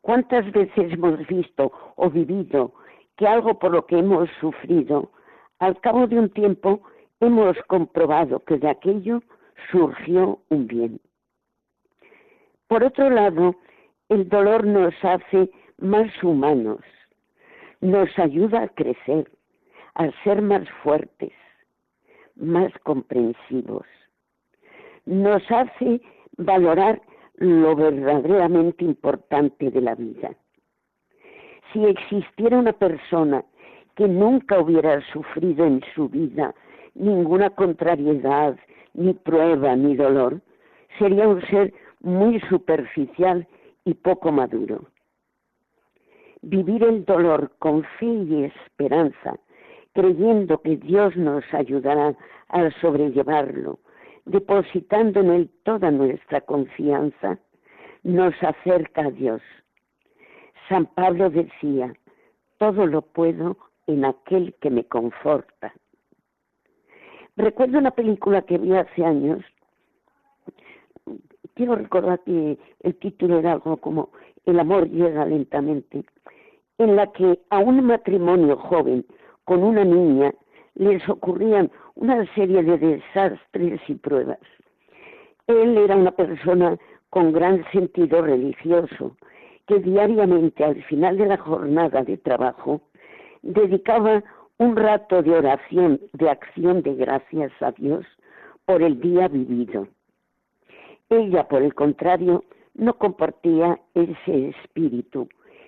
¿Cuántas 0.02 0.52
veces 0.52 0.94
hemos 0.94 1.26
visto 1.26 1.72
o 1.96 2.12
vivido 2.12 2.72
que 3.18 3.26
algo 3.26 3.58
por 3.58 3.72
lo 3.72 3.88
que 3.88 3.98
hemos 3.98 4.30
sufrido, 4.40 5.10
al 5.58 5.82
cabo 5.82 6.06
de 6.06 6.20
un 6.20 6.30
tiempo 6.30 6.84
hemos 7.26 7.58
comprobado 7.68 8.40
que 8.42 8.58
de 8.58 8.70
aquello 8.70 9.22
surgió 9.72 10.40
un 10.50 10.68
bien. 10.68 11.00
Por 12.68 12.84
otro 12.84 13.10
lado, 13.10 13.56
el 14.10 14.28
dolor 14.30 14.66
nos 14.66 14.94
hace 15.04 15.50
más 15.78 16.12
humanos, 16.24 16.80
nos 17.82 18.10
ayuda 18.18 18.64
a 18.64 18.68
crecer, 18.70 19.30
a 19.96 20.10
ser 20.24 20.42
más 20.42 20.68
fuertes, 20.84 21.32
más 22.36 22.72
comprensivos, 22.84 23.86
nos 25.06 25.44
hace 25.52 26.02
valorar 26.38 27.02
lo 27.36 27.76
verdaderamente 27.76 28.84
importante 28.84 29.70
de 29.70 29.82
la 29.82 29.96
vida. 29.96 30.36
Si 31.72 31.84
existiera 31.86 32.58
una 32.58 32.74
persona 32.74 33.44
que 33.96 34.08
nunca 34.08 34.60
hubiera 34.60 35.02
sufrido 35.12 35.66
en 35.66 35.82
su 35.94 36.10
vida 36.10 36.54
ninguna 36.96 37.50
contrariedad, 37.52 38.58
ni 38.94 39.14
prueba, 39.14 39.76
ni 39.76 39.96
dolor, 39.96 40.42
sería 40.98 41.28
un 41.28 41.42
ser 41.48 41.74
muy 42.00 42.40
superficial 42.42 43.48
y 43.84 43.94
poco 43.94 44.32
maduro. 44.32 44.86
Vivir 46.42 46.84
el 46.84 47.06
dolor 47.06 47.52
con 47.60 47.84
fe 48.00 48.06
y 48.06 48.44
esperanza, 48.46 49.38
creyendo 49.94 50.62
que 50.62 50.78
Dios 50.78 51.16
nos 51.18 51.44
ayudará 51.54 52.16
a 52.50 52.72
sobrellevarlo, 52.82 53.80
depositando 54.26 55.20
en 55.22 55.30
Él 55.32 55.50
toda 55.64 55.92
nuestra 55.92 56.42
confianza, 56.42 57.40
nos 58.04 58.34
acerca 58.42 59.06
a 59.08 59.12
Dios. 59.12 59.42
San 60.70 60.86
Pablo 60.86 61.30
decía, 61.30 61.94
todo 62.58 62.86
lo 62.86 63.02
puedo 63.02 63.58
en 63.88 64.06
aquel 64.06 64.54
que 64.62 64.70
me 64.70 64.84
conforta. 64.84 65.74
Recuerdo 67.38 67.80
una 67.80 67.92
película 67.92 68.42
que 68.44 68.58
vi 68.58 68.74
hace 68.74 69.04
años, 69.04 69.44
quiero 71.54 71.76
recordar 71.76 72.22
que 72.24 72.58
el 72.82 72.96
título 72.96 73.40
era 73.40 73.54
algo 73.54 73.76
como 73.78 74.10
El 74.46 74.60
amor 74.60 74.90
llega 74.90 75.26
lentamente, 75.26 76.06
en 76.78 76.96
la 76.96 77.12
que 77.12 77.40
a 77.50 77.60
un 77.60 77.86
matrimonio 77.86 78.56
joven 78.58 79.06
con 79.44 79.64
una 79.64 79.84
niña 79.84 80.34
les 80.76 81.08
ocurrían 81.10 81.72
una 81.96 82.26
serie 82.36 82.64
de 82.64 82.78
desastres 82.78 83.82
y 83.88 83.96
pruebas. 83.96 84.40
Él 85.48 85.78
era 85.78 85.96
una 85.96 86.12
persona 86.12 86.78
con 87.10 87.34
gran 87.34 87.64
sentido 87.72 88.22
religioso, 88.22 89.16
que 89.68 89.80
diariamente 89.80 90.64
al 90.64 90.82
final 90.84 91.18
de 91.18 91.26
la 91.28 91.38
jornada 91.38 92.02
de 92.04 92.18
trabajo 92.18 92.82
dedicaba 93.42 94.24
un 94.58 94.76
rato 94.76 95.22
de 95.22 95.32
oración, 95.32 96.00
de 96.14 96.30
acción 96.30 96.82
de 96.82 96.96
gracias 96.96 97.52
a 97.62 97.72
Dios 97.72 98.06
por 98.66 98.82
el 98.82 99.00
día 99.02 99.28
vivido. 99.28 99.88
Ella, 101.10 101.48
por 101.48 101.62
el 101.62 101.74
contrario, 101.74 102.44
no 102.74 102.94
compartía 102.94 103.80
ese 103.94 104.50
espíritu 104.50 105.28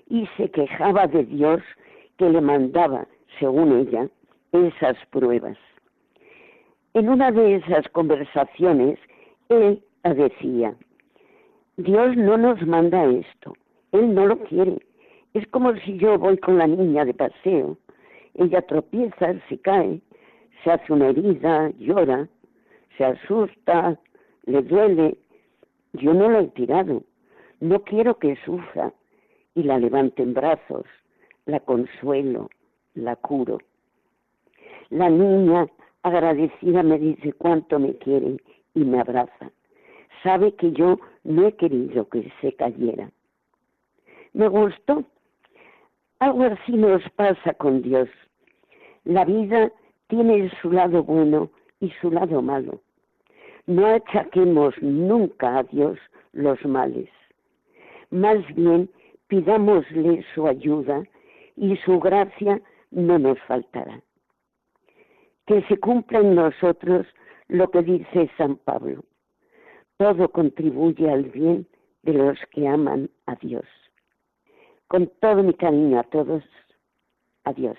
y 0.10 0.26
se 0.38 0.50
quejaba 0.52 1.08
de 1.08 1.26
Dios 1.26 1.62
que 2.18 2.30
le 2.30 2.42
mandaba, 2.42 3.08
según 3.40 3.78
ella, 3.78 4.10
esas 4.52 4.98
pruebas. 5.12 5.58
En 6.94 7.10
una 7.10 7.32
de 7.32 7.56
esas 7.56 7.88
conversaciones, 7.90 8.98
él 9.50 9.84
decía, 10.04 10.74
Dios 11.76 12.16
no 12.16 12.38
nos 12.38 12.66
manda 12.66 13.06
esto, 13.06 13.54
Él 13.92 14.16
no 14.16 14.26
lo 14.26 14.40
quiere. 14.46 14.80
Es 15.34 15.46
como 15.50 15.76
si 15.76 15.98
yo 15.98 16.18
voy 16.18 16.38
con 16.38 16.58
la 16.58 16.66
niña 16.66 17.06
de 17.06 17.14
paseo 17.14 17.78
ella 18.38 18.62
tropieza, 18.62 19.34
se 19.50 19.58
cae, 19.60 20.02
se 20.64 20.72
hace 20.72 20.94
una 20.94 21.10
herida, 21.10 21.72
llora, 21.80 22.28
se 22.98 23.06
asusta, 23.06 24.00
le 24.46 24.62
duele. 24.62 25.18
Yo 25.94 26.14
no 26.14 26.30
la 26.30 26.42
he 26.42 26.48
tirado, 26.48 27.04
no 27.60 27.84
quiero 27.84 28.18
que 28.20 28.36
sufra 28.46 28.94
y 29.56 29.64
la 29.64 29.80
levanto 29.80 30.22
en 30.22 30.34
brazos, 30.34 30.86
la 31.46 31.60
consuelo, 31.60 32.50
la 32.94 33.16
curo. 33.16 33.58
La 34.90 35.10
niña 35.10 35.68
agradecida 36.04 36.84
me 36.84 37.00
dice 37.00 37.34
cuánto 37.34 37.80
me 37.80 37.98
quiere 37.98 38.38
y 38.74 38.86
me 38.86 39.00
abraza. 39.00 39.52
Sabe 40.24 40.54
que 40.54 40.72
yo 40.72 41.00
no 41.24 41.48
he 41.48 41.56
querido 41.56 42.08
que 42.10 42.32
se 42.42 42.54
cayera. 42.54 43.12
Me 44.34 44.48
gustó. 44.48 45.04
Algo 46.20 46.46
así 46.46 46.72
nos 46.72 47.04
pasa 47.12 47.54
con 47.54 47.84
Dios. 47.84 48.10
La 49.04 49.24
vida 49.24 49.72
tiene 50.08 50.52
su 50.62 50.72
lado 50.72 51.04
bueno 51.04 51.52
y 51.80 51.92
su 52.02 52.10
lado 52.10 52.42
malo. 52.42 52.82
No 53.68 53.86
achaquemos 53.86 54.74
nunca 54.82 55.60
a 55.60 55.64
Dios 55.64 56.00
los 56.34 56.64
males. 56.66 57.10
Más 58.10 58.40
bien, 58.56 58.90
pidámosle 59.28 60.26
su 60.34 60.48
ayuda 60.48 61.04
y 61.56 61.76
su 61.78 62.00
gracia 62.00 62.62
no 62.90 63.20
nos 63.20 63.40
faltará. 63.42 64.02
Que 65.46 65.62
se 65.64 65.78
cumpla 65.78 66.20
en 66.20 66.36
nosotros 66.36 67.06
lo 67.48 67.70
que 67.70 67.84
dice 67.84 68.32
San 68.38 68.56
Pablo. 68.56 69.04
Todo 69.98 70.30
contribuye 70.30 71.10
al 71.12 71.26
bien 71.26 71.68
de 72.04 72.14
los 72.14 72.40
que 72.52 72.68
aman 72.68 73.10
a 73.26 73.36
Dios. 73.36 73.66
Con 74.88 75.12
todo 75.20 75.44
mi 75.44 75.54
cariño 75.54 76.00
a 76.00 76.04
todos, 76.04 76.44
adiós. 77.44 77.78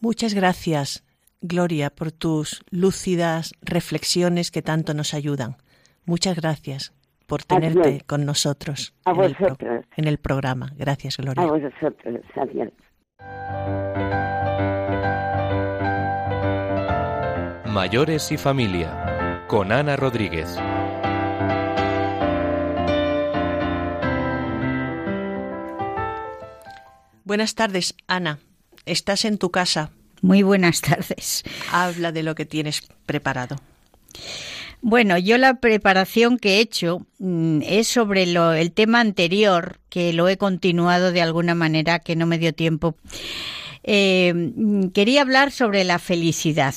Muchas 0.00 0.34
gracias, 0.34 1.04
Gloria, 1.40 1.90
por 1.90 2.12
tus 2.12 2.62
lúcidas 2.70 3.52
reflexiones 3.62 4.50
que 4.50 4.62
tanto 4.62 4.94
nos 4.94 5.14
ayudan. 5.14 5.56
Muchas 6.04 6.36
gracias 6.36 6.94
por 7.26 7.42
tenerte 7.42 8.00
con 8.06 8.24
nosotros 8.24 8.94
en, 9.04 10.08
El 10.08 10.18
programa. 10.18 10.72
Gracias, 10.76 11.16
Gloria. 11.16 11.42
A 11.42 11.46
vosotros, 11.46 12.22
adiós. 12.34 12.72
Mayores 17.66 18.32
y 18.32 18.38
familia, 18.38 19.44
con 19.46 19.70
Ana 19.72 19.96
Rodríguez. 19.96 20.58
Buenas 27.28 27.54
tardes, 27.54 27.94
Ana. 28.06 28.38
Estás 28.86 29.26
en 29.26 29.36
tu 29.36 29.50
casa. 29.50 29.90
Muy 30.22 30.42
buenas 30.42 30.80
tardes. 30.80 31.44
Habla 31.70 32.10
de 32.10 32.22
lo 32.22 32.34
que 32.34 32.46
tienes 32.46 32.88
preparado. 33.04 33.56
Bueno, 34.80 35.18
yo 35.18 35.36
la 35.36 35.60
preparación 35.60 36.38
que 36.38 36.56
he 36.56 36.60
hecho 36.60 37.06
mm, 37.18 37.60
es 37.66 37.86
sobre 37.86 38.22
el 38.22 38.72
tema 38.72 39.00
anterior, 39.00 39.78
que 39.90 40.14
lo 40.14 40.26
he 40.30 40.38
continuado 40.38 41.12
de 41.12 41.20
alguna 41.20 41.54
manera 41.54 41.98
que 41.98 42.16
no 42.16 42.24
me 42.24 42.38
dio 42.38 42.54
tiempo. 42.54 42.96
Eh, 43.82 44.32
mm, 44.34 44.86
quería 44.94 45.20
hablar 45.20 45.50
sobre 45.50 45.84
la 45.84 45.98
felicidad. 45.98 46.74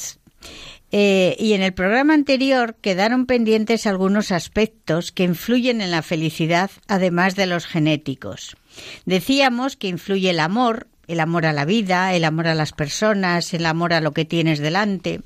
Eh, 0.91 1.37
y 1.39 1.53
en 1.53 1.61
el 1.61 1.73
programa 1.73 2.13
anterior 2.13 2.75
quedaron 2.81 3.25
pendientes 3.25 3.87
algunos 3.87 4.33
aspectos 4.33 5.13
que 5.13 5.23
influyen 5.23 5.79
en 5.79 5.91
la 5.91 6.01
felicidad, 6.01 6.71
además 6.89 7.37
de 7.37 7.45
los 7.45 7.65
genéticos. 7.65 8.57
Decíamos 9.05 9.75
que 9.75 9.87
influye 9.87 10.29
el 10.29 10.39
amor, 10.39 10.87
el 11.07 11.19
amor 11.19 11.45
a 11.45 11.53
la 11.53 11.65
vida, 11.65 12.13
el 12.13 12.23
amor 12.23 12.47
a 12.47 12.55
las 12.55 12.71
personas, 12.71 13.53
el 13.53 13.65
amor 13.65 13.93
a 13.93 14.01
lo 14.01 14.13
que 14.13 14.25
tienes 14.25 14.59
delante, 14.59 15.21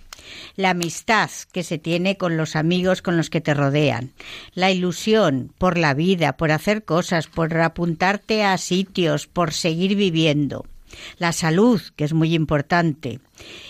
la 0.55 0.71
amistad 0.71 1.29
que 1.51 1.63
se 1.63 1.77
tiene 1.77 2.17
con 2.17 2.38
los 2.38 2.55
amigos 2.55 3.01
con 3.01 3.17
los 3.17 3.29
que 3.29 3.41
te 3.41 3.53
rodean, 3.53 4.12
la 4.53 4.71
ilusión 4.71 5.51
por 5.58 5.77
la 5.77 5.93
vida, 5.93 6.38
por 6.38 6.51
hacer 6.51 6.86
cosas, 6.86 7.27
por 7.27 7.55
apuntarte 7.58 8.43
a 8.43 8.58
sitios, 8.58 9.27
por 9.27 9.53
seguir 9.53 9.95
viviendo, 9.95 10.65
la 11.17 11.31
salud, 11.31 11.81
que 11.95 12.03
es 12.03 12.13
muy 12.13 12.34
importante, 12.34 13.19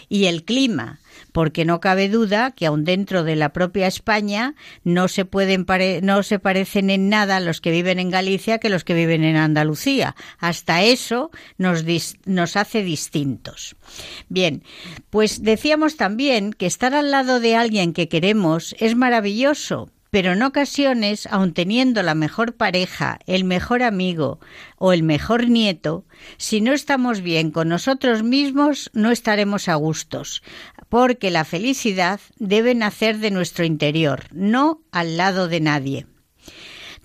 y 0.09 0.25
el 0.25 0.43
clima, 0.43 0.99
porque 1.31 1.65
no 1.65 1.79
cabe 1.79 2.07
duda 2.07 2.51
que 2.51 2.65
aun 2.65 2.85
dentro 2.85 3.23
de 3.23 3.35
la 3.35 3.51
propia 3.51 3.87
España 3.87 4.55
no 4.83 5.07
se 5.07 5.25
pueden 5.25 5.65
no 6.01 6.23
se 6.23 6.39
parecen 6.39 6.89
en 6.89 7.09
nada 7.09 7.39
los 7.39 7.59
que 7.61 7.71
viven 7.71 7.99
en 7.99 8.09
Galicia 8.09 8.59
que 8.59 8.69
los 8.69 8.83
que 8.83 8.93
viven 8.93 9.23
en 9.23 9.35
Andalucía. 9.35 10.15
Hasta 10.39 10.83
eso 10.83 11.31
nos, 11.57 11.83
nos 12.25 12.55
hace 12.55 12.83
distintos. 12.83 13.75
Bien, 14.29 14.63
pues 15.09 15.43
decíamos 15.43 15.97
también 15.97 16.53
que 16.53 16.67
estar 16.67 16.93
al 16.93 17.11
lado 17.11 17.39
de 17.39 17.55
alguien 17.55 17.93
que 17.93 18.07
queremos 18.07 18.75
es 18.79 18.95
maravilloso, 18.95 19.89
pero 20.15 20.31
en 20.31 20.43
ocasiones, 20.43 21.27
aun 21.29 21.51
teniendo 21.51 22.01
la 22.01 22.15
mejor 22.15 22.55
pareja, 22.55 23.19
el 23.27 23.43
mejor 23.43 23.83
amigo 23.83 24.39
o 24.77 24.93
el 24.93 25.03
mejor 25.03 25.49
nieto, 25.49 26.05
si 26.37 26.61
no 26.61 26.71
estamos 26.71 27.19
bien 27.19 27.51
con 27.51 27.67
nosotros 27.67 28.23
mismos, 28.23 28.89
no 28.93 29.11
estaremos 29.11 29.67
a 29.67 29.75
gustos, 29.75 30.41
porque 30.87 31.31
la 31.31 31.43
felicidad 31.43 32.21
debe 32.39 32.75
nacer 32.75 33.17
de 33.17 33.29
nuestro 33.29 33.65
interior, 33.65 34.27
no 34.31 34.79
al 34.93 35.17
lado 35.17 35.49
de 35.49 35.59
nadie. 35.59 36.07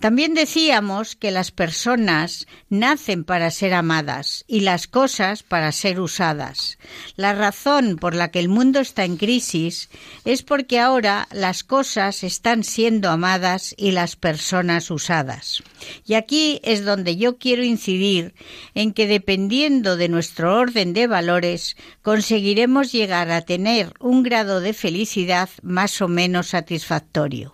También 0.01 0.33
decíamos 0.33 1.15
que 1.15 1.29
las 1.29 1.51
personas 1.51 2.47
nacen 2.69 3.23
para 3.23 3.51
ser 3.51 3.75
amadas 3.75 4.43
y 4.47 4.61
las 4.61 4.87
cosas 4.87 5.43
para 5.43 5.71
ser 5.71 5.99
usadas. 5.99 6.79
La 7.17 7.35
razón 7.35 7.97
por 7.97 8.15
la 8.15 8.31
que 8.31 8.39
el 8.39 8.49
mundo 8.49 8.79
está 8.79 9.05
en 9.05 9.15
crisis 9.15 9.91
es 10.25 10.41
porque 10.41 10.79
ahora 10.79 11.27
las 11.31 11.63
cosas 11.63 12.23
están 12.23 12.63
siendo 12.63 13.11
amadas 13.11 13.75
y 13.77 13.91
las 13.91 14.15
personas 14.15 14.89
usadas. 14.89 15.61
Y 16.03 16.15
aquí 16.15 16.59
es 16.63 16.83
donde 16.83 17.15
yo 17.15 17.37
quiero 17.37 17.63
incidir 17.63 18.33
en 18.73 18.93
que 18.93 19.05
dependiendo 19.05 19.97
de 19.97 20.09
nuestro 20.09 20.57
orden 20.57 20.93
de 20.93 21.05
valores 21.05 21.77
conseguiremos 22.01 22.91
llegar 22.91 23.29
a 23.29 23.43
tener 23.43 23.93
un 23.99 24.23
grado 24.23 24.61
de 24.61 24.73
felicidad 24.73 25.49
más 25.61 26.01
o 26.01 26.07
menos 26.07 26.47
satisfactorio. 26.47 27.53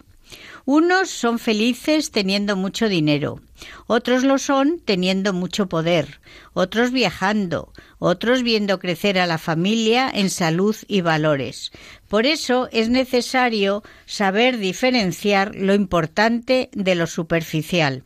Unos 0.70 1.10
son 1.10 1.40
felices 1.40 2.12
teniendo 2.12 2.58
mucho 2.58 2.90
dinero, 2.90 3.40
otros 3.86 4.24
lo 4.24 4.38
son 4.38 4.82
teniendo 4.84 5.32
mucho 5.32 5.70
poder, 5.70 6.20
otros 6.52 6.92
viajando, 6.92 7.72
otros 8.00 8.44
viendo 8.44 8.78
crecer 8.78 9.18
a 9.18 9.28
la 9.28 9.38
familia 9.38 10.12
en 10.14 10.30
salud 10.30 10.76
y 10.90 11.00
valores. 11.00 11.72
Por 12.10 12.26
eso 12.26 12.68
es 12.74 12.90
necesario 12.90 13.82
saber 14.06 14.58
diferenciar 14.58 15.56
lo 15.56 15.74
importante 15.74 16.70
de 16.74 16.96
lo 16.96 17.08
superficial, 17.08 18.04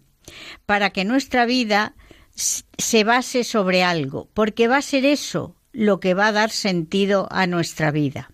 para 0.67 0.91
que 0.91 1.03
nuestra 1.03 1.47
vida 1.47 1.95
se 2.35 3.03
base 3.03 3.43
sobre 3.43 3.81
algo, 3.81 4.29
porque 4.35 4.67
va 4.67 4.77
a 4.77 4.83
ser 4.83 5.07
eso 5.07 5.55
lo 5.71 5.99
que 5.99 6.13
va 6.13 6.27
a 6.27 6.31
dar 6.31 6.51
sentido 6.51 7.27
a 7.31 7.47
nuestra 7.47 7.89
vida. 7.89 8.29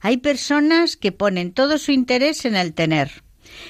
Hay 0.00 0.18
personas 0.18 0.96
que 0.96 1.10
ponen 1.10 1.52
todo 1.52 1.78
su 1.78 1.90
interés 1.90 2.44
en 2.44 2.54
el 2.54 2.72
tener, 2.72 3.23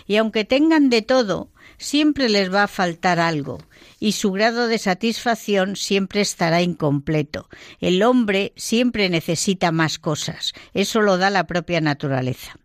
y 0.06 0.16
aunque 0.16 0.44
tengan 0.44 0.90
de 0.90 1.02
todo, 1.02 1.50
siempre 1.78 2.28
les 2.28 2.52
va 2.52 2.64
a 2.64 2.68
faltar 2.68 3.20
algo, 3.20 3.58
y 4.00 4.12
su 4.12 4.32
grado 4.32 4.68
de 4.68 4.78
satisfacción 4.78 5.76
siempre 5.76 6.20
estará 6.20 6.62
incompleto. 6.62 7.48
El 7.80 8.02
hombre 8.02 8.52
siempre 8.56 9.08
necesita 9.08 9.72
más 9.72 9.98
cosas, 9.98 10.52
eso 10.72 11.00
lo 11.00 11.18
da 11.18 11.30
la 11.30 11.46
propia 11.46 11.80
naturaleza. 11.80 12.56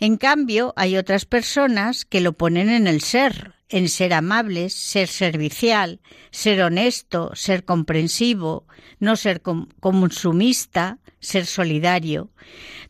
En 0.00 0.16
cambio, 0.16 0.72
hay 0.76 0.96
otras 0.96 1.26
personas 1.26 2.04
que 2.04 2.20
lo 2.20 2.32
ponen 2.32 2.70
en 2.70 2.86
el 2.86 3.02
ser, 3.02 3.52
en 3.68 3.88
ser 3.88 4.14
amables, 4.14 4.74
ser 4.74 5.08
servicial, 5.08 6.00
ser 6.30 6.62
honesto, 6.62 7.32
ser 7.34 7.64
comprensivo, 7.64 8.66
no 8.98 9.16
ser 9.16 9.42
consumista, 9.42 10.98
ser 11.20 11.46
solidario. 11.46 12.30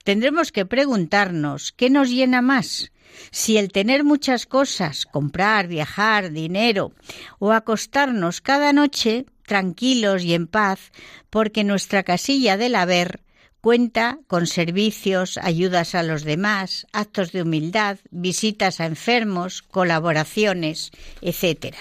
Tendremos 0.05 0.53
que 0.53 0.67
preguntarnos 0.67 1.73
qué 1.73 1.91
nos 1.91 2.11
llena 2.11 2.43
más, 2.43 2.93
si 3.31 3.57
el 3.57 3.73
tener 3.73 4.05
muchas 4.05 4.47
cosas, 4.47 5.07
comprar, 5.07 5.69
viajar, 5.69 6.31
dinero, 6.31 6.93
o 7.39 7.53
acostarnos 7.53 8.41
cada 8.41 8.73
noche 8.73 9.27
tranquilos 9.47 10.25
y 10.25 10.35
en 10.35 10.47
paz, 10.47 10.93
porque 11.31 11.65
nuestra 11.65 12.03
casilla 12.03 12.57
del 12.57 12.75
haber 12.75 13.21
cuenta 13.61 14.19
con 14.27 14.47
servicios, 14.47 15.39
ayudas 15.39 15.95
a 15.95 16.03
los 16.03 16.25
demás, 16.25 16.87
actos 16.93 17.33
de 17.33 17.43
humildad, 17.43 17.99
visitas 18.11 18.81
a 18.81 18.87
enfermos, 18.87 19.63
colaboraciones, 19.63 20.91
etc. 21.21 21.77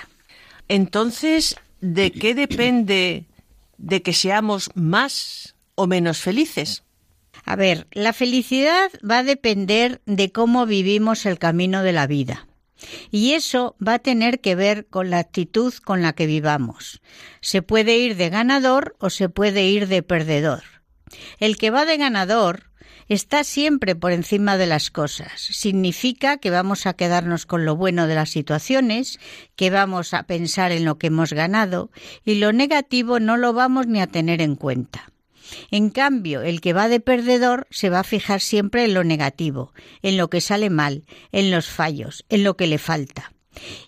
Entonces, 0.68 1.56
¿de 1.82 2.12
qué 2.12 2.36
depende 2.36 3.26
de 3.78 4.02
que 4.04 4.14
seamos 4.14 4.70
más 4.76 5.56
o 5.76 5.88
menos 5.88 6.20
felices? 6.20 6.84
A 7.44 7.56
ver, 7.56 7.88
la 7.92 8.14
felicidad 8.14 8.92
va 9.08 9.20
a 9.20 9.24
depender 9.24 10.02
de 10.06 10.32
cómo 10.32 10.66
vivimos 10.66 11.26
el 11.26 11.40
camino 11.40 11.84
de 11.84 11.94
la 11.94 12.08
vida. 12.08 12.48
Y 13.12 13.34
eso 13.34 13.76
va 13.86 13.96
a 13.96 14.00
tener 14.00 14.42
que 14.42 14.56
ver 14.56 14.88
con 14.88 15.10
la 15.10 15.20
actitud 15.20 15.74
con 15.84 16.02
la 16.02 16.14
que 16.14 16.26
vivamos. 16.26 17.02
Se 17.42 17.62
puede 17.62 17.98
ir 17.98 18.16
de 18.16 18.30
ganador 18.30 18.96
o 19.00 19.10
se 19.10 19.30
puede 19.30 19.68
ir 19.68 19.88
de 19.88 20.04
perdedor. 20.04 20.64
El 21.40 21.58
que 21.58 21.70
va 21.70 21.86
de 21.86 21.98
ganador 21.98 22.72
está 23.08 23.44
siempre 23.44 23.96
por 23.96 24.14
encima 24.14 24.58
de 24.58 24.68
las 24.68 24.90
cosas. 24.90 25.34
Significa 25.36 26.38
que 26.38 26.50
vamos 26.50 26.86
a 26.86 26.94
quedarnos 26.94 27.46
con 27.46 27.66
lo 27.66 27.76
bueno 27.76 28.08
de 28.08 28.16
las 28.16 28.30
situaciones, 28.30 29.20
que 29.56 29.70
vamos 29.70 30.14
a 30.14 30.24
pensar 30.24 30.72
en 30.72 30.86
lo 30.86 30.98
que 30.98 31.08
hemos 31.08 31.34
ganado 31.34 31.92
y 32.24 32.36
lo 32.36 32.54
negativo 32.54 33.20
no 33.20 33.38
lo 33.38 33.54
vamos 33.54 33.88
ni 33.88 34.00
a 34.02 34.08
tener 34.08 34.42
en 34.42 34.56
cuenta. 34.56 35.11
En 35.70 35.90
cambio, 35.90 36.42
el 36.42 36.62
que 36.62 36.74
va 36.74 36.88
de 36.88 37.00
perdedor 37.00 37.68
se 37.70 37.90
va 37.90 38.00
a 38.00 38.04
fijar 38.04 38.42
siempre 38.42 38.86
en 38.86 38.94
lo 38.94 39.04
negativo, 39.04 39.74
en 40.02 40.18
lo 40.18 40.30
que 40.30 40.42
sale 40.42 40.70
mal, 40.70 41.06
en 41.32 41.52
los 41.52 41.68
fallos, 41.68 42.26
en 42.30 42.44
lo 42.44 42.56
que 42.56 42.68
le 42.68 42.78
falta. 42.78 43.34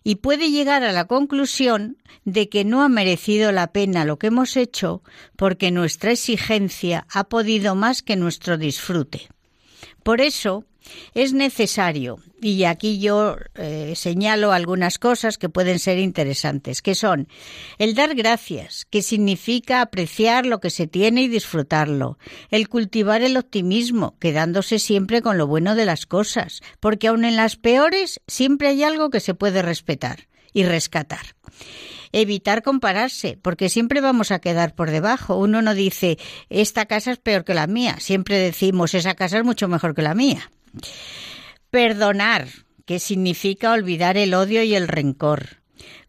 Y 0.04 0.15
puede 0.15 0.52
llegar 0.52 0.84
a 0.84 0.91
la 0.91 1.06
conclusión 1.06 1.97
de 2.26 2.49
que 2.49 2.65
no 2.65 2.84
ha 2.84 2.89
merecido 2.89 3.52
la 3.52 3.71
pena 3.71 4.06
lo 4.06 4.17
que 4.19 4.28
hemos 4.28 4.58
hecho 4.58 5.04
porque 5.36 5.71
nuestra 5.71 6.12
exigencia 6.12 7.06
ha 7.10 7.26
podido 7.26 7.76
más 7.76 8.02
que 8.02 8.15
nuestro 8.15 8.58
disfrute. 8.58 9.30
Por 10.04 10.19
eso, 10.19 10.65
Es 11.13 11.34
necesario, 11.34 12.19
y 12.41 12.63
aquí 12.65 13.00
yo 13.00 13.38
eh, 13.56 13.93
señalo 13.96 14.52
algunas 14.52 15.00
cosas 15.00 15.38
que 15.38 15.50
pueden 15.50 15.80
ser 15.80 16.00
interesantes, 16.00 16.82
que 16.82 16.96
son 16.96 17.28
el 17.78 17.96
dar 17.96 18.15
gracias, 18.15 18.86
que 18.89 19.02
significa 19.02 19.82
apreciar 19.82 20.46
lo 20.46 20.60
que 20.60 20.69
se 20.69 20.88
tiene 20.88 21.24
y 21.24 21.28
disfrutarlo, 21.28 22.17
el 22.50 22.69
cultivar 22.69 23.22
el 23.22 23.38
optimismo, 23.38 24.17
quedándose 24.19 24.80
siempre 24.80 25.22
con 25.22 25.38
lo 25.38 25.48
bueno 25.48 25.76
de 25.76 25.86
las 25.86 26.06
cosas, 26.06 26.62
porque 26.80 27.08
aun 27.08 27.26
en 27.26 27.36
las 27.36 27.56
peores 27.56 28.22
siempre 28.28 28.69
hay 28.69 28.84
algo 28.84 29.10
que 29.10 29.19
se 29.19 29.34
puede 29.34 29.62
respetar 29.62 30.28
y 30.54 30.63
rescatar 30.63 31.36
evitar 32.13 32.62
compararse, 32.62 33.38
porque 33.41 33.69
siempre 33.69 34.00
vamos 34.00 34.32
a 34.32 34.39
quedar 34.39 34.76
por 34.76 34.91
debajo. 34.91 35.36
Uno 35.36 35.62
no 35.62 35.74
dice, 35.74 36.17
esta 36.50 36.86
casa 36.86 37.12
es 37.12 37.17
peor 37.17 37.43
que 37.43 37.56
la 37.56 37.67
mía, 37.67 37.98
siempre 38.00 38.38
decimos, 38.38 38.93
esa 38.93 39.15
casa 39.15 39.39
es 39.39 39.43
mucho 39.43 39.67
mejor 39.67 39.96
que 39.96 40.04
la 40.04 40.13
mía. 40.13 40.52
Perdonar, 41.69 42.47
que 42.86 42.99
significa 42.99 43.71
olvidar 43.71 44.17
el 44.17 44.33
odio 44.33 44.63
y 44.63 44.75
el 44.75 44.88
rencor. 44.88 45.62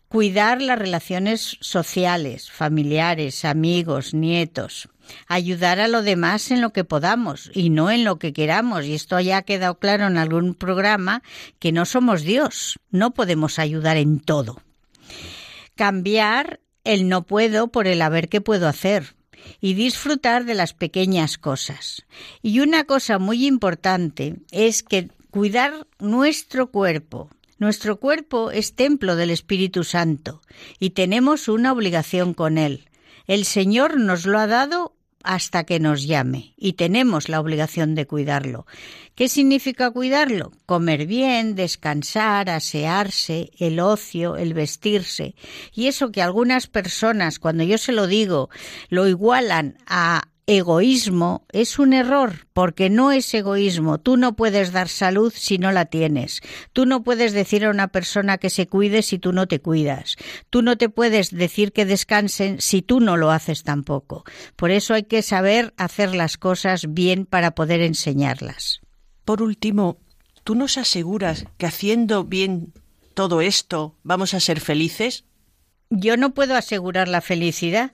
Cuidar 0.09 0.63
las 0.63 0.79
relaciones 0.79 1.57
sociales, 1.61 2.51
familiares, 2.51 3.45
amigos, 3.45 4.15
nietos. 4.15 4.89
Ayudar 5.27 5.81
a 5.81 5.89
lo 5.89 6.03
demás 6.03 6.51
en 6.51 6.61
lo 6.61 6.73
que 6.73 6.85
podamos 6.85 7.51
y 7.53 7.71
no 7.71 7.91
en 7.91 8.05
lo 8.05 8.19
que 8.19 8.33
queramos. 8.33 8.85
Y 8.85 8.95
esto 8.95 9.19
ya 9.21 9.39
ha 9.39 9.43
quedado 9.43 9.79
claro 9.79 10.07
en 10.07 10.17
algún 10.17 10.55
programa 10.55 11.23
que 11.59 11.73
no 11.73 11.85
somos 11.85 12.23
Dios. 12.23 12.79
No 12.91 13.13
podemos 13.13 13.59
ayudar 13.59 13.97
en 13.97 14.21
todo 14.21 14.63
cambiar 15.75 16.61
el 16.85 17.09
no 17.09 17.23
puedo 17.23 17.69
por 17.69 17.87
el 17.87 18.03
haber 18.03 18.29
que 18.29 18.41
puedo 18.41 18.69
hacer 18.69 19.15
y 19.61 19.75
disfrutar 19.75 20.45
de 20.45 20.55
las 20.55 20.75
pequeñas 20.75 21.39
cosas. 21.39 22.05
Y 22.43 22.61
una 22.61 22.85
cosa 22.85 23.19
muy 23.19 23.47
importante 23.47 24.37
es 24.51 24.83
que 24.83 25.09
cuidar 25.31 25.87
nuestro 25.99 26.71
cuerpo. 26.71 27.31
Nuestro 27.59 27.99
cuerpo 27.99 28.51
es 28.51 28.75
templo 28.75 29.17
del 29.17 29.31
Espíritu 29.31 29.85
Santo 29.85 30.43
y 30.79 30.91
tenemos 30.91 31.49
una 31.49 31.73
obligación 31.73 32.35
con 32.35 32.59
él. 32.59 32.89
El 33.27 33.45
Señor 33.45 33.99
nos 33.99 34.27
lo 34.27 34.39
ha 34.39 34.47
dado 34.47 34.95
hasta 35.25 35.65
que 35.65 35.81
nos 35.81 36.07
llame 36.07 36.55
y 36.57 36.75
tenemos 36.75 37.29
la 37.29 37.41
obligación 37.41 37.95
de 37.95 38.07
cuidarlo. 38.07 38.67
¿Qué 39.15 39.29
significa 39.29 39.91
cuidarlo? 39.91 40.53
Comer 40.67 41.07
bien, 41.07 41.55
descansar, 41.55 42.51
asearse, 42.51 43.51
el 43.59 43.81
ocio, 43.81 44.37
el 44.37 44.55
vestirse. 44.55 45.35
Y 45.73 45.87
eso 45.87 46.13
que 46.13 46.23
algunas 46.23 46.67
personas, 46.67 47.39
cuando 47.39 47.65
yo 47.65 47.79
se 47.79 47.93
lo 47.93 48.07
digo, 48.07 48.51
lo 48.89 49.09
igualan 49.09 49.79
a 49.87 50.29
egoísmo 50.47 51.47
es 51.53 51.79
un 51.79 51.93
error, 51.93 52.47
porque 52.53 52.91
no 52.91 53.13
es 53.13 53.33
egoísmo. 53.33 53.99
Tú 53.99 54.17
no 54.17 54.37
puedes 54.37 54.73
dar 54.73 54.89
salud 54.89 55.33
si 55.35 55.59
no 55.59 55.73
la 55.73 55.87
tienes. 55.87 56.41
Tú 56.73 56.87
no 56.87 57.03
puedes 57.03 57.33
decir 57.33 57.65
a 57.65 57.71
una 57.71 57.89
persona 57.89 58.39
que 58.39 58.51
se 58.51 58.67
cuide 58.67 59.03
si 59.03 59.19
tú 59.19 59.33
no 59.33 59.47
te 59.47 59.61
cuidas. 59.61 60.17
Tú 60.51 60.63
no 60.63 60.77
te 60.77 60.89
puedes 60.89 61.31
decir 61.31 61.73
que 61.73 61.87
descansen 61.87 62.61
si 62.61 62.83
tú 62.83 63.01
no 63.01 63.17
lo 63.17 63.31
haces 63.31 63.63
tampoco. 63.63 64.25
Por 64.57 64.71
eso 64.71 64.95
hay 64.95 65.05
que 65.05 65.23
saber 65.23 65.73
hacer 65.77 66.15
las 66.15 66.37
cosas 66.37 66.93
bien 66.93 67.27
para 67.27 67.55
poder 67.55 67.81
enseñarlas. 67.81 68.81
Por 69.25 69.43
último, 69.43 69.99
¿tú 70.45 70.55
nos 70.55 70.77
aseguras 70.77 71.47
que 71.57 71.67
haciendo 71.67 72.25
bien 72.25 72.73
todo 73.15 73.41
esto 73.41 73.95
vamos 74.03 74.35
a 74.35 74.41
ser 74.41 74.61
felices? 74.61 75.25
Yo 75.97 76.17
no 76.17 76.35
puedo 76.35 76.57
asegurar 76.57 77.07
la 77.07 77.21
felicidad, 77.21 77.93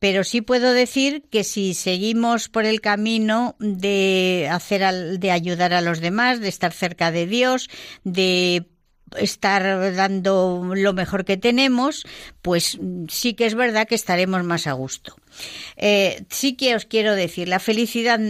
pero 0.00 0.24
sí 0.24 0.40
puedo 0.40 0.72
decir 0.72 1.24
que 1.30 1.44
si 1.44 1.74
seguimos 1.74 2.48
por 2.48 2.64
el 2.64 2.80
camino 2.80 3.54
de 3.60 4.48
hacer 4.50 5.18
de 5.18 5.30
ayudar 5.30 5.72
a 5.72 5.80
los 5.80 6.00
demás, 6.00 6.40
de 6.40 6.48
estar 6.48 6.72
cerca 6.72 7.12
de 7.12 7.26
Dios, 7.26 7.68
de 8.02 8.66
estar 9.16 9.94
dando 9.94 10.72
lo 10.74 10.92
mejor 10.92 11.24
que 11.24 11.36
tenemos, 11.36 12.04
pues 12.42 12.78
sí 13.08 13.34
que 13.34 13.46
es 13.46 13.54
verdad 13.54 13.86
que 13.86 13.94
estaremos 13.94 14.42
más 14.42 14.66
a 14.66 14.72
gusto. 14.72 15.16
Eh, 15.76 16.24
sí 16.30 16.56
que 16.56 16.74
os 16.74 16.84
quiero 16.84 17.14
decir, 17.14 17.46
la 17.46 17.60
felicidad 17.60 18.20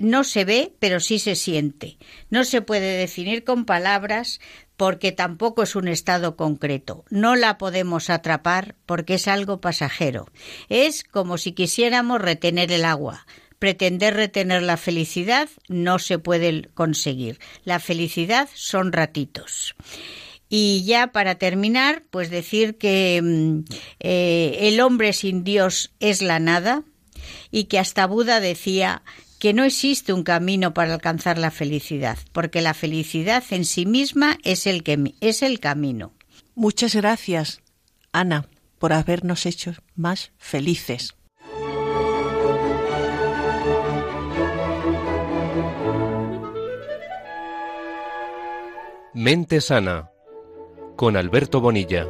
no 0.00 0.24
se 0.24 0.44
ve, 0.44 0.72
pero 0.78 1.00
sí 1.00 1.18
se 1.18 1.36
siente. 1.36 1.98
No 2.30 2.44
se 2.44 2.62
puede 2.62 2.96
definir 2.96 3.44
con 3.44 3.66
palabras, 3.66 4.40
porque 4.82 5.12
tampoco 5.12 5.62
es 5.62 5.76
un 5.76 5.86
estado 5.86 6.34
concreto. 6.34 7.04
No 7.08 7.36
la 7.36 7.56
podemos 7.56 8.10
atrapar 8.10 8.74
porque 8.84 9.14
es 9.14 9.28
algo 9.28 9.60
pasajero. 9.60 10.26
Es 10.68 11.04
como 11.04 11.38
si 11.38 11.52
quisiéramos 11.52 12.20
retener 12.20 12.72
el 12.72 12.84
agua. 12.84 13.24
Pretender 13.60 14.14
retener 14.14 14.60
la 14.60 14.76
felicidad 14.76 15.48
no 15.68 16.00
se 16.00 16.18
puede 16.18 16.68
conseguir. 16.74 17.38
La 17.62 17.78
felicidad 17.78 18.48
son 18.54 18.90
ratitos. 18.90 19.76
Y 20.48 20.82
ya 20.84 21.12
para 21.12 21.36
terminar, 21.36 22.02
pues 22.10 22.28
decir 22.28 22.76
que 22.76 23.20
mm, 23.22 23.60
eh, 24.00 24.58
el 24.62 24.80
hombre 24.80 25.12
sin 25.12 25.44
Dios 25.44 25.92
es 26.00 26.22
la 26.22 26.40
nada 26.40 26.82
y 27.52 27.66
que 27.66 27.78
hasta 27.78 28.08
Buda 28.08 28.40
decía 28.40 29.04
que 29.42 29.52
no 29.52 29.64
existe 29.64 30.12
un 30.12 30.22
camino 30.22 30.72
para 30.72 30.94
alcanzar 30.94 31.36
la 31.36 31.50
felicidad, 31.50 32.16
porque 32.30 32.62
la 32.62 32.74
felicidad 32.74 33.42
en 33.50 33.64
sí 33.64 33.86
misma 33.86 34.38
es 34.44 34.68
el, 34.68 34.84
que, 34.84 35.14
es 35.20 35.42
el 35.42 35.58
camino. 35.58 36.12
Muchas 36.54 36.94
gracias, 36.94 37.60
Ana, 38.12 38.46
por 38.78 38.92
habernos 38.92 39.44
hecho 39.44 39.74
más 39.96 40.30
felices. 40.38 41.16
Mente 49.12 49.60
Sana, 49.60 50.12
con 50.94 51.16
Alberto 51.16 51.60
Bonilla. 51.60 52.06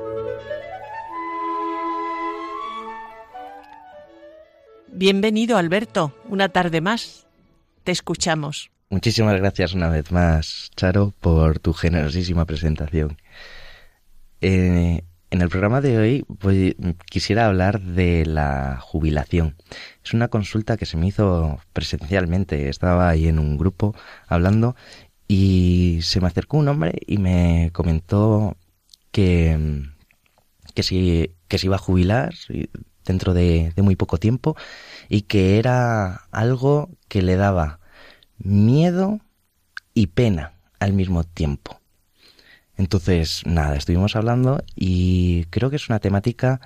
Bienvenido, 5.03 5.57
Alberto, 5.57 6.17
una 6.29 6.51
tarde 6.51 6.81
más. 6.81 7.27
Te 7.83 7.91
escuchamos. 7.91 8.71
Muchísimas 8.89 9.37
gracias 9.37 9.75
una 9.75 9.89
vez 9.89 10.13
más, 10.13 10.71
Charo, 10.77 11.13
por 11.19 11.59
tu 11.59 11.73
generosísima 11.73 12.45
presentación. 12.45 13.17
Eh, 14.41 15.03
en 15.31 15.43
el 15.43 15.49
programa 15.49 15.81
de 15.81 15.99
hoy 15.99 16.25
pues, 16.39 16.77
quisiera 17.11 17.47
hablar 17.47 17.81
de 17.81 18.25
la 18.27 18.79
jubilación. 18.81 19.57
Es 20.05 20.15
una 20.15 20.29
consulta 20.29 20.77
que 20.77 20.87
se 20.87 20.97
me 20.97 21.09
hizo 21.09 21.59
presencialmente. 21.73 22.69
Estaba 22.69 23.09
ahí 23.09 23.27
en 23.27 23.41
un 23.41 23.59
grupo 23.59 23.97
hablando 24.29 24.77
y 25.27 25.99
se 26.03 26.21
me 26.21 26.29
acercó 26.29 26.59
un 26.59 26.69
hombre 26.69 26.93
y 27.09 27.19
me 27.19 27.71
comentó 27.73 28.57
que, 29.11 29.83
si, 30.77 31.35
que 31.49 31.59
se 31.59 31.67
iba 31.67 31.75
a 31.75 31.81
jubilar 31.81 32.35
dentro 33.05 33.35
de, 33.35 33.73
muy 33.77 33.97
poco 33.97 34.19
tiempo 34.19 34.57
y 35.09 35.23
que 35.23 35.59
era 35.59 36.23
algo 36.31 36.91
que 37.09 37.23
le 37.23 37.37
daba 37.37 37.81
miedo 38.39 39.21
y 39.95 40.09
pena 40.09 40.55
al 40.79 40.93
mismo 40.93 41.25
tiempo. 41.25 41.81
Entonces, 42.77 43.43
nada, 43.45 43.77
estuvimos 43.77 44.17
hablando 44.17 44.63
y 44.75 45.45
creo 45.47 45.71
que 45.71 45.77
es 45.77 45.89
una 45.89 46.01
temática 46.01 46.61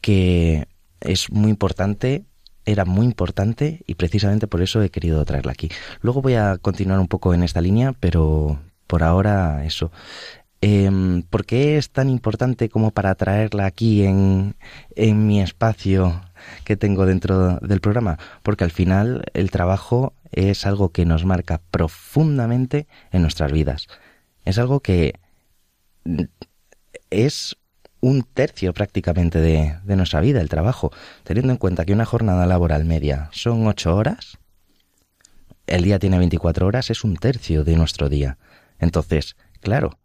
que 0.00 0.66
es 1.00 1.30
muy 1.30 1.50
importante, 1.50 2.24
era 2.64 2.84
muy 2.84 3.06
importante 3.06 3.82
y 3.86 3.94
precisamente 3.94 4.46
por 4.46 4.62
eso 4.62 4.82
he 4.82 4.90
querido 4.90 5.24
traerla 5.24 5.52
aquí. 5.52 5.70
Luego 6.00 6.22
voy 6.22 6.34
a 6.34 6.58
continuar 6.58 6.98
un 6.98 7.08
poco 7.08 7.34
en 7.34 7.42
esta 7.42 7.60
línea, 7.60 7.92
pero 7.92 8.58
por 8.86 9.02
ahora 9.02 9.64
eso. 9.64 9.90
Eh, 10.62 11.22
¿Por 11.28 11.44
qué 11.44 11.76
es 11.76 11.90
tan 11.90 12.08
importante 12.08 12.68
como 12.68 12.90
para 12.90 13.14
traerla 13.14 13.66
aquí 13.66 14.04
en, 14.04 14.56
en 14.94 15.26
mi 15.26 15.40
espacio 15.40 16.22
que 16.64 16.76
tengo 16.76 17.06
dentro 17.06 17.58
del 17.58 17.80
programa? 17.80 18.18
Porque 18.42 18.64
al 18.64 18.70
final 18.70 19.24
el 19.34 19.50
trabajo 19.50 20.14
es 20.32 20.66
algo 20.66 20.90
que 20.90 21.04
nos 21.04 21.24
marca 21.24 21.60
profundamente 21.70 22.86
en 23.12 23.22
nuestras 23.22 23.52
vidas. 23.52 23.86
Es 24.44 24.58
algo 24.58 24.80
que 24.80 25.14
es 27.10 27.56
un 28.00 28.22
tercio 28.22 28.72
prácticamente 28.72 29.40
de, 29.40 29.76
de, 29.82 29.96
nuestra 29.96 30.20
vida, 30.20 30.40
el 30.40 30.48
trabajo. 30.48 30.92
Teniendo 31.24 31.52
en 31.52 31.58
cuenta 31.58 31.84
que 31.84 31.92
una 31.92 32.04
jornada 32.04 32.46
laboral 32.46 32.84
media 32.84 33.28
son 33.32 33.66
ocho 33.66 33.94
horas, 33.94 34.38
el 35.66 35.82
día 35.82 35.98
tiene 35.98 36.18
24 36.18 36.66
horas, 36.66 36.90
es 36.90 37.04
un 37.04 37.16
tercio 37.16 37.64
de 37.64 37.76
nuestro 37.76 38.08
día. 38.08 38.38
Entonces, 38.78 39.36
claro, 39.60 39.98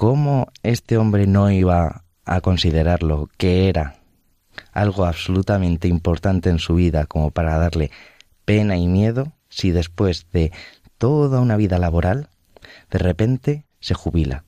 ¿cómo 0.00 0.50
este 0.62 0.96
hombre 0.96 1.26
no 1.26 1.50
iba 1.50 2.04
a 2.24 2.40
considerarlo 2.40 3.28
que 3.36 3.68
era 3.68 3.96
algo 4.72 5.04
absolutamente 5.04 5.88
importante 5.88 6.48
en 6.48 6.58
su 6.58 6.76
vida 6.76 7.04
como 7.04 7.32
para 7.32 7.58
darle 7.58 7.90
pena 8.46 8.78
y 8.78 8.88
miedo 8.88 9.34
si 9.50 9.72
después 9.72 10.26
de 10.32 10.52
toda 10.96 11.40
una 11.40 11.58
vida 11.58 11.76
laboral 11.76 12.30
de 12.90 12.98
repente 12.98 13.66
se 13.78 13.92
jubila? 13.92 14.44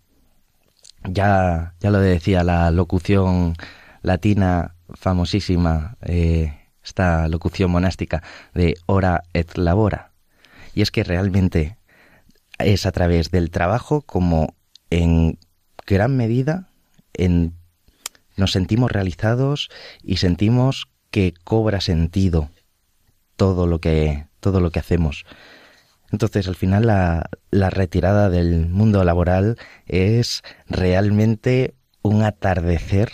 Ya, 1.04 1.74
ya 1.80 1.90
lo 1.90 1.98
decía 1.98 2.44
la 2.44 2.70
locución 2.70 3.54
latina 4.00 4.76
famosísima, 4.94 5.98
eh, 6.00 6.70
esta 6.82 7.28
locución 7.28 7.70
monástica 7.70 8.22
de 8.54 8.76
ora 8.86 9.24
et 9.34 9.58
labora. 9.58 10.12
Y 10.74 10.80
es 10.80 10.90
que 10.90 11.04
realmente 11.04 11.76
es 12.56 12.86
a 12.86 12.92
través 12.92 13.30
del 13.30 13.50
trabajo 13.50 14.00
como 14.00 14.54
en 14.92 15.38
gran 15.86 16.16
medida 16.16 16.68
en, 17.14 17.54
nos 18.36 18.52
sentimos 18.52 18.90
realizados 18.90 19.70
y 20.02 20.16
sentimos 20.16 20.88
que 21.10 21.34
cobra 21.44 21.80
sentido 21.80 22.50
todo 23.36 23.66
lo 23.66 23.80
que, 23.80 24.26
todo 24.40 24.60
lo 24.60 24.70
que 24.70 24.80
hacemos. 24.80 25.24
Entonces, 26.10 26.46
al 26.48 26.56
final, 26.56 26.86
la, 26.86 27.30
la 27.50 27.70
retirada 27.70 28.28
del 28.28 28.68
mundo 28.68 29.02
laboral 29.04 29.56
es 29.86 30.42
realmente 30.68 31.74
un 32.02 32.22
atardecer, 32.22 33.10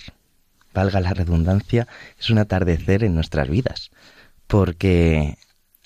valga 0.75 1.01
la 1.01 1.15
redundancia, 1.15 1.87
es 2.19 2.31
un 2.31 2.39
atardecer 2.39 3.05
en 3.05 3.15
nuestras 3.15 3.49
vidas, 3.49 3.91
porque 4.47 5.39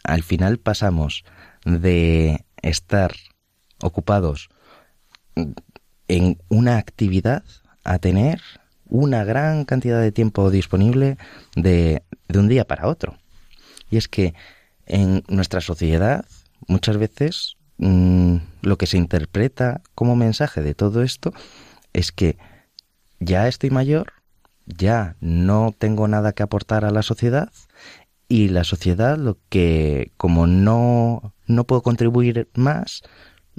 al 0.04 0.22
final 0.22 0.58
pasamos 0.58 1.24
de 1.64 2.44
estar 2.62 3.12
ocupados 3.80 4.48
en 6.08 6.38
una 6.48 6.78
actividad 6.78 7.44
a 7.84 7.98
tener 7.98 8.40
una 8.86 9.24
gran 9.24 9.64
cantidad 9.64 10.00
de 10.00 10.12
tiempo 10.12 10.50
disponible 10.50 11.16
de, 11.56 12.02
de 12.28 12.38
un 12.38 12.48
día 12.48 12.66
para 12.66 12.88
otro. 12.88 13.16
Y 13.90 13.96
es 13.96 14.08
que 14.08 14.34
en 14.86 15.24
nuestra 15.28 15.60
sociedad 15.60 16.24
muchas 16.66 16.96
veces 16.96 17.56
mm, 17.78 18.36
lo 18.62 18.76
que 18.76 18.86
se 18.86 18.98
interpreta 18.98 19.80
como 19.94 20.16
mensaje 20.16 20.62
de 20.62 20.74
todo 20.74 21.02
esto 21.02 21.32
es 21.92 22.12
que 22.12 22.36
ya 23.20 23.48
estoy 23.48 23.70
mayor, 23.70 24.12
ya 24.66 25.16
no 25.20 25.74
tengo 25.76 26.08
nada 26.08 26.32
que 26.32 26.42
aportar 26.42 26.84
a 26.84 26.90
la 26.90 27.02
sociedad 27.02 27.50
y 28.28 28.48
la 28.48 28.64
sociedad 28.64 29.18
lo 29.18 29.38
que 29.48 30.10
como 30.16 30.46
no 30.46 31.34
no 31.46 31.64
puedo 31.64 31.82
contribuir 31.82 32.48
más 32.54 33.02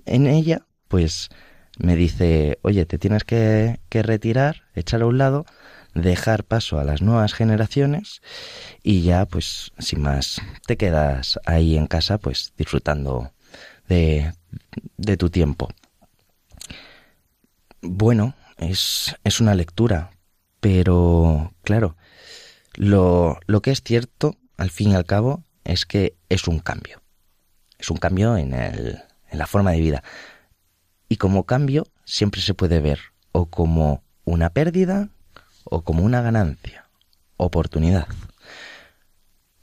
en 0.06 0.28
ella, 0.28 0.66
pues 0.88 1.30
me 1.80 1.96
dice, 1.96 2.60
oye, 2.62 2.86
te 2.86 2.98
tienes 2.98 3.24
que, 3.24 3.80
retirar, 3.90 4.64
echar 4.76 5.02
a 5.02 5.06
un 5.06 5.18
lado, 5.18 5.46
dejar 5.94 6.44
paso 6.44 6.80
a 6.80 6.84
las 6.84 7.02
nuevas 7.02 7.34
generaciones 7.34 8.22
y 8.82 9.02
ya, 9.02 9.26
pues, 9.26 9.72
sin 9.80 10.02
más, 10.02 10.42
te 10.66 10.78
quedas 10.78 11.40
ahí 11.46 11.78
en 11.78 11.88
casa, 11.88 12.18
pues, 12.18 12.54
disfrutando 12.58 13.32
de, 13.88 14.34
de 14.98 15.18
tu 15.18 15.30
tiempo. 15.30 15.70
Bueno, 17.82 18.36
es, 18.58 19.16
es 19.24 19.42
una 19.42 19.56
lectura, 19.56 20.12
pero, 20.60 21.54
claro, 21.64 21.98
lo, 22.76 23.40
lo 23.46 23.62
que 23.62 23.72
es 23.72 23.82
cierto, 23.84 24.38
al 24.58 24.70
fin 24.70 24.92
y 24.92 24.96
al 24.96 25.06
cabo, 25.06 25.44
es 25.64 25.86
que 25.86 26.16
es 26.30 26.48
un 26.48 26.60
cambio. 26.60 27.02
Es 27.78 27.90
un 27.90 27.98
cambio 27.98 28.38
en, 28.38 28.54
el, 28.54 29.00
en 29.30 29.38
la 29.38 29.48
forma 29.48 29.72
de 29.72 29.82
vida. 29.82 30.04
Y 31.14 31.18
como 31.18 31.44
cambio 31.44 31.86
siempre 32.06 32.42
se 32.42 32.56
puede 32.56 32.80
ver 32.80 33.00
o 33.34 33.46
como 33.46 34.02
una 34.26 34.50
pérdida 34.50 35.10
o 35.64 35.84
como 35.84 36.02
una 36.04 36.24
ganancia, 36.24 36.90
oportunidad. 37.38 38.08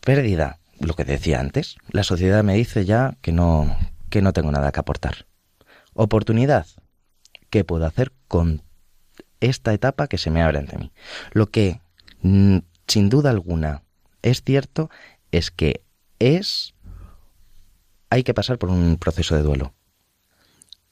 Pérdida, 0.01 0.61
lo 0.79 0.95
que 0.95 1.05
decía 1.05 1.41
antes, 1.41 1.75
la 1.91 2.05
sociedad 2.05 2.45
me 2.45 2.55
dice 2.55 2.85
ya 2.85 3.17
que 3.21 3.33
no 3.33 3.77
que 4.11 4.23
no 4.23 4.33
tengo 4.33 4.53
nada 4.53 4.71
que 4.71 4.79
aportar. 4.79 5.27
Oportunidad, 5.93 6.69
¿qué 7.51 7.65
puedo 7.65 7.85
hacer 7.85 8.13
con 8.29 8.63
esta 9.41 9.73
etapa 9.73 10.07
que 10.07 10.19
se 10.19 10.31
me 10.31 10.43
abre 10.43 10.59
ante 10.59 10.79
mí? 10.79 10.93
Lo 11.33 11.51
que 11.51 11.81
mm, 12.23 12.59
sin 12.87 13.09
duda 13.09 13.31
alguna 13.31 13.83
es 14.23 14.45
cierto 14.45 14.89
es 15.33 15.51
que 15.51 15.83
es 16.21 16.75
hay 18.09 18.23
que 18.23 18.35
pasar 18.35 18.57
por 18.57 18.71
un 18.71 18.99
proceso 18.99 19.35
de 19.35 19.43
duelo 19.43 19.75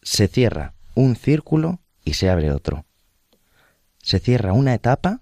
se 0.02 0.28
cierra 0.28 0.74
un 0.94 1.16
círculo 1.16 1.80
y 2.04 2.14
se 2.14 2.30
abre 2.30 2.50
otro. 2.50 2.84
Se 4.02 4.18
cierra 4.18 4.52
una 4.52 4.74
etapa 4.74 5.20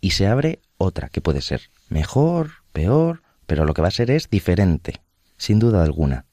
y 0.00 0.10
se 0.10 0.26
abre 0.26 0.60
otra, 0.78 1.08
que 1.08 1.20
puede 1.20 1.40
ser 1.40 1.70
mejor, 1.88 2.50
peor, 2.72 3.22
pero 3.46 3.64
lo 3.64 3.74
que 3.74 3.82
va 3.82 3.88
a 3.88 3.92
ser 3.92 4.10
es 4.10 4.30
diferente, 4.30 5.00
sin 5.36 5.58
duda 5.58 5.82
alguna, 5.82 6.26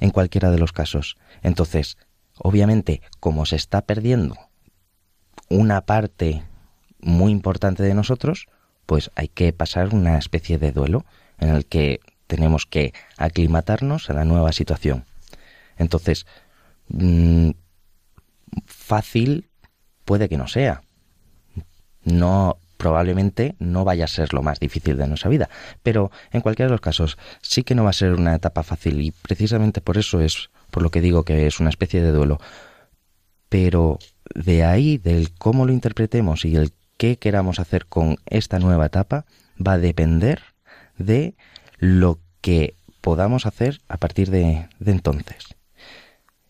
en 0.00 0.10
cualquiera 0.10 0.50
de 0.50 0.58
los 0.58 0.72
casos. 0.72 1.16
Entonces, 1.42 1.96
obviamente, 2.38 3.02
como 3.20 3.46
se 3.46 3.56
está 3.56 3.82
perdiendo 3.82 4.36
una 5.48 5.82
parte 5.82 6.42
muy 7.00 7.32
importante 7.32 7.82
de 7.82 7.94
nosotros, 7.94 8.48
pues 8.86 9.10
hay 9.14 9.28
que 9.28 9.52
pasar 9.52 9.94
una 9.94 10.18
especie 10.18 10.58
de 10.58 10.72
duelo 10.72 11.04
en 11.38 11.50
el 11.50 11.66
que 11.66 12.00
tenemos 12.26 12.66
que 12.66 12.92
aclimatarnos 13.16 14.10
a 14.10 14.14
la 14.14 14.24
nueva 14.24 14.52
situación. 14.52 15.04
Entonces, 15.80 16.26
mm, 16.88 17.50
fácil 18.66 19.48
puede 20.04 20.28
que 20.28 20.36
no 20.36 20.46
sea. 20.46 20.82
No, 22.04 22.58
probablemente 22.76 23.56
no 23.58 23.84
vaya 23.84 24.04
a 24.04 24.08
ser 24.08 24.32
lo 24.34 24.42
más 24.42 24.60
difícil 24.60 24.96
de 24.96 25.08
nuestra 25.08 25.30
vida. 25.30 25.48
Pero 25.82 26.10
en 26.32 26.42
cualquiera 26.42 26.68
de 26.68 26.74
los 26.74 26.80
casos, 26.80 27.18
sí 27.40 27.64
que 27.64 27.74
no 27.74 27.84
va 27.84 27.90
a 27.90 27.94
ser 27.94 28.12
una 28.12 28.34
etapa 28.34 28.62
fácil 28.62 29.00
y 29.00 29.10
precisamente 29.10 29.80
por 29.80 29.98
eso 29.98 30.20
es 30.20 30.50
por 30.70 30.82
lo 30.82 30.90
que 30.90 31.00
digo 31.00 31.24
que 31.24 31.46
es 31.46 31.60
una 31.60 31.70
especie 31.70 32.02
de 32.02 32.12
duelo. 32.12 32.38
Pero 33.48 33.98
de 34.34 34.64
ahí, 34.64 34.98
del 34.98 35.32
cómo 35.32 35.66
lo 35.66 35.72
interpretemos 35.72 36.44
y 36.44 36.56
el 36.56 36.72
qué 36.96 37.16
queramos 37.16 37.58
hacer 37.58 37.86
con 37.86 38.18
esta 38.26 38.58
nueva 38.58 38.86
etapa, 38.86 39.24
va 39.64 39.72
a 39.72 39.78
depender 39.78 40.42
de 40.98 41.34
lo 41.78 42.18
que 42.42 42.74
podamos 43.00 43.46
hacer 43.46 43.80
a 43.88 43.96
partir 43.96 44.30
de, 44.30 44.68
de 44.78 44.92
entonces. 44.92 45.59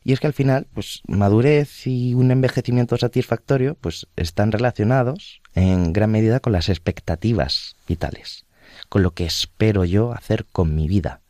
Y 0.03 0.13
es 0.13 0.21
que 0.21 0.27
al 0.27 0.33
final, 0.33 0.67
pues 0.73 1.03
madurez 1.07 1.87
y 1.87 2.15
un 2.15 2.31
envejecimiento 2.31 2.97
satisfactorio, 2.97 3.77
pues 3.81 4.07
están 4.17 4.51
relacionados 4.51 5.43
en 5.55 5.93
gran 5.93 6.11
medida 6.11 6.41
con 6.41 6.53
las 6.53 6.69
expectativas 6.69 7.77
vitales, 7.87 8.47
con 8.89 9.03
lo 9.03 9.13
que 9.13 9.27
espero 9.27 9.85
yo 9.85 10.13
hacer 10.13 10.47
con 10.51 10.75
mi 10.75 10.89
vida, 10.89 11.21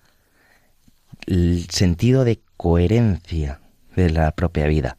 el 1.26 1.68
sentido 1.70 2.24
de 2.24 2.40
coherencia 2.56 3.60
de 3.96 4.10
la 4.10 4.30
propia 4.32 4.66
vida, 4.66 4.98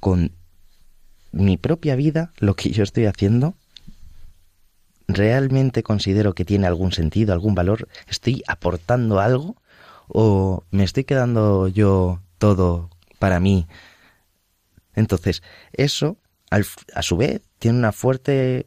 con 0.00 0.32
mi 1.30 1.56
propia 1.58 1.94
vida, 1.94 2.32
lo 2.38 2.56
que 2.56 2.70
yo 2.70 2.82
estoy 2.82 3.04
haciendo, 3.06 3.54
realmente 5.08 5.82
considero 5.82 6.34
que 6.34 6.44
tiene 6.44 6.66
algún 6.66 6.92
sentido, 6.92 7.32
algún 7.32 7.54
valor, 7.54 7.88
estoy 8.08 8.42
aportando 8.46 9.20
algo 9.20 9.56
o 10.12 10.64
me 10.70 10.84
estoy 10.84 11.04
quedando 11.04 11.68
yo 11.68 12.20
todo 12.38 12.90
para 13.18 13.40
mí. 13.40 13.66
Entonces, 14.94 15.42
eso, 15.72 16.18
a 16.50 17.02
su 17.02 17.16
vez, 17.16 17.40
tiene 17.58 17.78
una 17.78 17.92
fuerte 17.92 18.66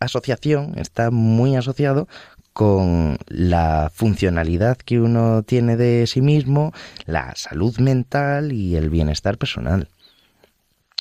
asociación, 0.00 0.78
está 0.78 1.10
muy 1.10 1.56
asociado 1.56 2.08
con 2.52 3.18
la 3.26 3.90
funcionalidad 3.92 4.76
que 4.76 5.00
uno 5.00 5.42
tiene 5.42 5.76
de 5.76 6.06
sí 6.06 6.20
mismo, 6.20 6.72
la 7.06 7.34
salud 7.36 7.78
mental 7.78 8.52
y 8.52 8.76
el 8.76 8.90
bienestar 8.90 9.38
personal. 9.38 9.88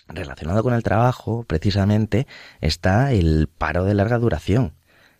Relacionado 0.07 0.63
con 0.63 0.73
el 0.73 0.83
trabajo, 0.83 1.43
precisamente, 1.47 2.27
está 2.61 3.11
el 3.11 3.47
paro 3.47 3.83
de 3.83 3.95
larga 3.95 4.19
duración, 4.19 4.73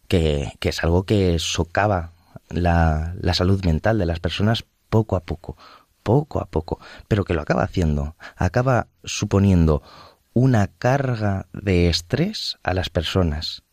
que, 0.08 0.54
que 0.60 0.70
es 0.70 0.84
algo 0.84 1.04
que 1.04 1.40
socava 1.40 2.15
la, 2.50 3.16
la 3.20 3.34
salud 3.34 3.64
mental 3.66 3.98
de 3.98 4.06
las 4.06 4.20
personas 4.20 4.66
poco 4.90 5.16
a 5.16 5.24
poco, 5.24 5.58
poco 6.04 6.40
a 6.40 6.46
poco, 6.46 6.80
pero 7.08 7.26
que 7.26 7.34
lo 7.34 7.42
acaba 7.42 7.64
haciendo, 7.64 8.16
acaba 8.36 8.88
suponiendo 9.04 9.82
una 10.34 10.68
carga 10.68 11.48
de 11.54 11.90
estrés 11.90 12.58
a 12.64 12.74
las 12.74 12.90
personas. 12.90 13.64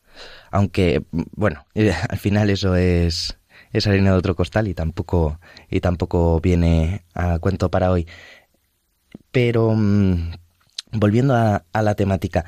Aunque, 0.51 1.05
bueno, 1.11 1.67
al 2.09 2.19
final 2.19 2.51
eso 2.51 2.77
es, 2.77 3.39
es 3.73 3.87
harina 3.87 4.13
de 4.13 4.17
otro 4.17 4.37
costal 4.37 4.69
y 4.69 4.75
tampoco, 4.75 5.39
y 5.69 5.81
tampoco 5.81 6.41
viene 6.41 7.05
a 7.15 7.39
cuento 7.39 7.71
para 7.71 7.91
hoy. 7.91 8.07
Pero, 9.31 9.75
mm, 9.75 10.33
volviendo 10.93 11.35
a, 11.35 11.65
a 11.73 11.83
la 11.83 11.95
temática, 11.95 12.45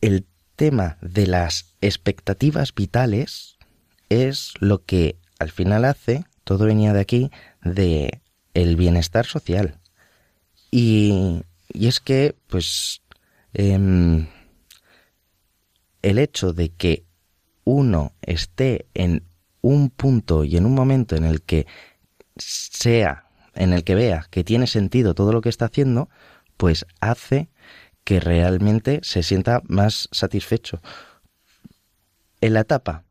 el 0.00 0.26
tema 0.54 0.98
de 1.00 1.26
las 1.26 1.74
expectativas 1.80 2.74
vitales 2.74 3.56
es 4.08 4.54
lo 4.60 4.84
que 4.84 5.18
al 5.38 5.50
final 5.50 5.84
hace, 5.84 6.24
todo 6.44 6.66
venía 6.66 6.92
de 6.92 7.00
aquí, 7.00 7.30
de 7.62 8.20
el 8.54 8.76
bienestar 8.76 9.26
social. 9.26 9.78
Y, 10.70 11.42
y 11.72 11.88
es 11.88 12.00
que, 12.00 12.34
pues, 12.46 13.02
em, 13.52 14.26
el 16.02 16.18
hecho 16.18 16.52
de 16.52 16.70
que 16.70 17.04
uno 17.64 18.12
esté 18.22 18.86
en 18.94 19.24
un 19.60 19.90
punto 19.90 20.44
y 20.44 20.56
en 20.56 20.66
un 20.66 20.74
momento 20.74 21.16
en 21.16 21.24
el 21.24 21.42
que 21.42 21.66
sea, 22.36 23.26
en 23.54 23.72
el 23.72 23.82
que 23.84 23.94
vea 23.94 24.26
que 24.30 24.44
tiene 24.44 24.66
sentido 24.66 25.14
todo 25.14 25.32
lo 25.32 25.40
que 25.40 25.48
está 25.48 25.64
haciendo, 25.66 26.08
pues 26.56 26.86
hace 27.00 27.48
que 28.04 28.20
realmente 28.20 29.00
se 29.02 29.22
sienta 29.22 29.62
más 29.66 30.08
satisfecho. 30.12 30.80
En 32.40 32.54
la 32.54 32.60
etapa 32.60 33.02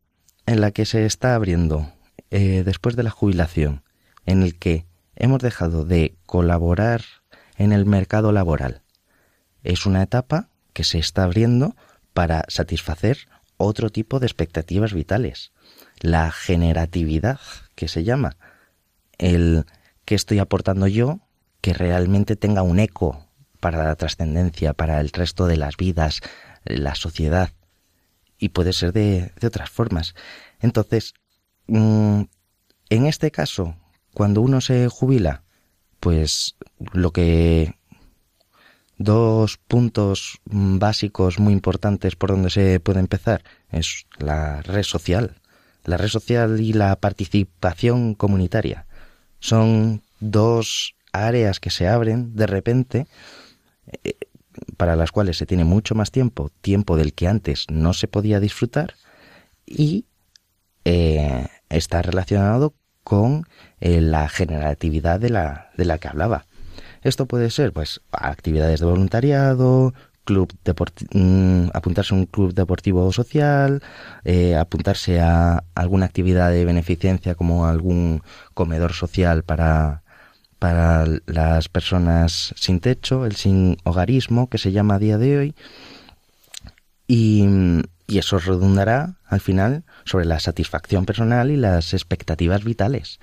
en 0.45 0.61
la 0.61 0.71
que 0.71 0.86
se 0.86 1.05
está 1.05 1.36
abriendo 1.36 1.91
eh, 2.32 2.63
después 2.65 2.95
de 2.95 3.03
la 3.03 3.09
jubilación, 3.09 3.84
en 4.26 4.43
el 4.43 4.57
que 4.57 4.86
hemos 5.15 5.39
dejado 5.39 5.86
de 5.86 6.17
colaborar 6.26 7.03
en 7.57 7.71
el 7.71 7.86
mercado 7.86 8.32
laboral. 8.32 8.82
Es 9.63 9.86
una 9.86 10.03
etapa 10.03 10.49
que 10.73 10.84
se 10.84 10.99
está 10.99 11.23
abriendo 11.23 11.76
para 12.13 12.45
satisfacer 12.47 13.28
otro 13.57 13.89
tipo 13.89 14.19
de 14.19 14.28
expectativas 14.28 14.93
vitales. 14.93 15.51
La 15.99 16.32
generatividad, 16.32 17.39
que 17.76 17.88
se 17.88 18.03
llama. 18.03 18.38
El 19.17 19.65
que 20.03 20.15
estoy 20.15 20.39
aportando 20.39 20.88
yo 20.88 21.19
que 21.61 21.73
realmente 21.73 22.36
tenga 22.36 22.61
un 22.61 22.80
eco 22.80 23.28
para 23.59 23.84
la 23.84 23.95
trascendencia, 23.95 24.73
para 24.73 24.99
el 25.01 25.09
resto 25.09 25.47
de 25.47 25.57
las 25.57 25.78
vidas, 25.78 26.21
la 26.63 26.93
sociedad. 26.93 27.49
Y 28.38 28.49
puede 28.49 28.73
ser 28.73 28.93
de, 28.93 29.32
otras 29.43 29.69
formas. 29.69 30.13
Entonces, 30.59 31.15
en 31.68 32.28
este 32.89 33.32
caso, 33.32 33.76
cuando 34.13 34.41
uno 34.41 34.61
se 34.61 34.88
jubila, 34.88 35.43
pues 35.99 36.55
lo 36.93 37.11
que 37.11 37.76
dos 38.97 39.57
puntos 39.57 40.39
básicos 40.45 41.39
muy 41.39 41.53
importantes 41.53 42.16
por 42.16 42.30
donde 42.30 42.49
se 42.49 42.80
puede 42.80 42.99
empezar 42.99 43.43
es 43.70 44.05
la 44.18 44.61
red 44.61 44.84
social. 44.84 45.41
La 45.84 45.97
red 45.97 46.07
social 46.07 46.59
y 46.61 46.74
la 46.74 46.95
participación 46.95 48.16
comunitaria 48.16 48.88
son 49.39 50.01
dos 50.20 50.95
áreas 51.11 51.59
que 51.59 51.70
se 51.70 51.88
abren 51.88 52.36
de 52.36 52.47
repente 52.47 53.07
eh, 54.03 54.16
para 54.78 54.95
las 54.95 55.11
cuales 55.11 55.38
se 55.38 55.45
tiene 55.45 55.63
mucho 55.63 55.95
más 55.95 56.11
tiempo, 56.11 56.49
tiempo 56.61 56.97
del 56.97 57.13
que 57.13 57.28
antes 57.28 57.66
no 57.70 57.93
se 57.93 58.07
podía 58.07 58.39
disfrutar 58.39 58.95
y 59.66 60.05
eh, 60.86 61.48
está 61.70 62.02
relacionado 62.02 62.74
con 63.04 63.46
eh, 63.80 64.02
la 64.02 64.30
generatividad 64.30 65.20
de 65.20 65.30
la, 65.30 65.70
de 65.78 65.86
la 65.86 65.98
que 65.98 66.08
hablaba. 66.08 66.46
Esto 67.02 67.28
puede 67.28 67.52
ser, 67.52 67.72
pues, 67.74 68.02
actividades 68.12 68.80
de 68.80 68.86
voluntariado, 68.86 69.94
club 70.26 70.52
mm, 71.14 71.68
apuntarse 71.74 72.14
a 72.14 72.18
un 72.18 72.26
club 72.26 72.54
deportivo 72.54 73.12
social, 73.14 73.82
eh, 74.24 74.56
apuntarse 74.56 75.20
a 75.22 75.64
alguna 75.76 76.08
actividad 76.08 76.52
de 76.52 76.66
beneficencia 76.66 77.36
como 77.36 77.68
algún 77.68 78.22
comedor 78.54 78.94
social 78.94 79.44
para, 79.44 80.04
para 80.60 81.06
las 81.28 81.70
personas 81.70 82.54
sin 82.58 82.80
techo, 82.80 83.26
el 83.26 83.36
sin 83.36 83.78
hogarismo, 83.84 84.50
que 84.50 84.58
se 84.58 84.72
llama 84.72 84.96
a 84.96 85.00
día 85.00 85.18
de 85.18 85.38
hoy. 85.38 85.56
Y, 87.08 87.46
y 88.08 88.20
eso 88.20 88.39
redundará 88.39 89.16
al 89.26 89.41
final 89.41 89.84
sobre 90.03 90.26
la 90.26 90.39
satisfacción 90.39 91.06
personal 91.06 91.51
y 91.51 91.58
las 91.58 91.93
expectativas 91.93 92.64
vitales. 92.64 93.20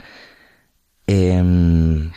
Em, 1.06 2.12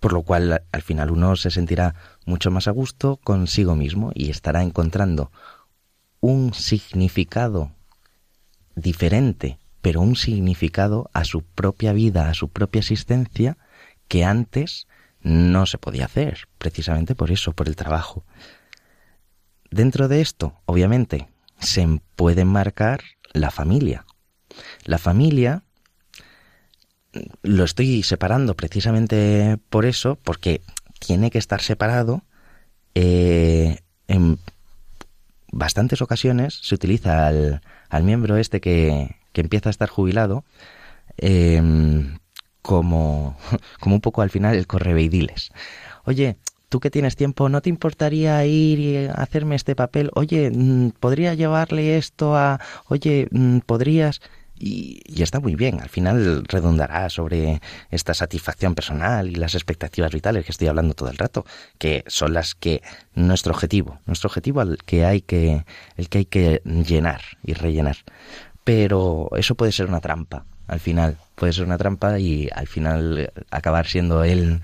por 0.00 0.12
lo 0.12 0.22
cual 0.22 0.62
al 0.70 0.82
final 0.82 1.10
uno 1.10 1.36
se 1.36 1.50
sentirá 1.50 1.94
mucho 2.24 2.50
más 2.50 2.68
a 2.68 2.72
gusto 2.72 3.16
consigo 3.16 3.74
mismo 3.74 4.12
y 4.14 4.30
estará 4.30 4.62
encontrando 4.62 5.32
un 6.20 6.54
significado 6.54 7.72
diferente, 8.74 9.58
pero 9.80 10.00
un 10.00 10.16
significado 10.16 11.10
a 11.12 11.24
su 11.24 11.42
propia 11.42 11.92
vida, 11.92 12.28
a 12.28 12.34
su 12.34 12.48
propia 12.48 12.80
existencia, 12.80 13.58
que 14.06 14.24
antes 14.24 14.86
no 15.20 15.66
se 15.66 15.78
podía 15.78 16.06
hacer, 16.06 16.48
precisamente 16.58 17.14
por 17.14 17.30
eso, 17.30 17.52
por 17.52 17.68
el 17.68 17.76
trabajo. 17.76 18.24
Dentro 19.70 20.08
de 20.08 20.20
esto, 20.20 20.60
obviamente, 20.64 21.28
se 21.58 22.00
puede 22.16 22.44
marcar 22.44 23.02
la 23.32 23.50
familia. 23.50 24.04
La 24.84 24.98
familia 24.98 25.62
lo 27.42 27.64
estoy 27.64 28.02
separando 28.02 28.54
precisamente 28.54 29.58
por 29.70 29.86
eso, 29.86 30.16
porque 30.22 30.60
tiene 30.98 31.30
que 31.30 31.38
estar 31.38 31.60
separado. 31.60 32.22
Eh, 32.94 33.78
en 34.08 34.38
bastantes 35.52 36.02
ocasiones 36.02 36.58
se 36.62 36.74
utiliza 36.74 37.28
al, 37.28 37.60
miembro 38.02 38.36
este 38.36 38.60
que, 38.60 39.16
empieza 39.34 39.68
a 39.68 39.70
estar 39.70 39.88
jubilado 39.88 40.44
em, 41.16 42.18
como, 42.60 43.38
como 43.80 43.94
un 43.94 44.00
poco 44.00 44.22
al 44.22 44.30
final 44.30 44.56
el 44.56 44.66
correveidiles. 44.66 45.50
Oye, 46.04 46.38
tú 46.68 46.80
que 46.80 46.90
tienes 46.90 47.16
tiempo, 47.16 47.48
¿no 47.48 47.60
te 47.60 47.70
importaría 47.70 48.44
ir 48.44 48.78
y 48.78 49.06
hacerme 49.06 49.56
este 49.56 49.74
papel? 49.74 50.10
Oye, 50.14 50.50
mm, 50.50 50.90
¿podría 51.00 51.34
llevarle 51.34 51.98
esto 51.98 52.36
a... 52.36 52.60
Oye, 52.88 53.28
mm, 53.30 53.58
¿podrías...? 53.60 54.20
Y, 54.60 55.22
está 55.22 55.38
muy 55.38 55.54
bien, 55.54 55.80
al 55.80 55.88
final 55.88 56.44
redundará 56.48 57.08
sobre 57.10 57.60
esta 57.90 58.12
satisfacción 58.12 58.74
personal 58.74 59.28
y 59.28 59.36
las 59.36 59.54
expectativas 59.54 60.12
vitales 60.12 60.44
que 60.44 60.50
estoy 60.50 60.66
hablando 60.66 60.94
todo 60.94 61.10
el 61.10 61.16
rato, 61.16 61.44
que 61.78 62.02
son 62.08 62.34
las 62.34 62.56
que 62.56 62.82
nuestro 63.14 63.52
objetivo, 63.52 64.00
nuestro 64.06 64.26
objetivo 64.26 64.60
al 64.60 64.78
que 64.78 65.04
hay 65.04 65.20
que, 65.20 65.64
el 65.96 66.08
que 66.08 66.18
hay 66.18 66.24
que 66.24 66.60
llenar 66.64 67.20
y 67.44 67.52
rellenar. 67.52 67.98
Pero 68.64 69.30
eso 69.36 69.54
puede 69.54 69.70
ser 69.70 69.86
una 69.86 70.00
trampa, 70.00 70.44
al 70.66 70.80
final, 70.80 71.18
puede 71.36 71.52
ser 71.52 71.64
una 71.64 71.78
trampa 71.78 72.18
y 72.18 72.48
al 72.52 72.66
final 72.66 73.32
acabar 73.50 73.86
siendo 73.86 74.24
el, 74.24 74.60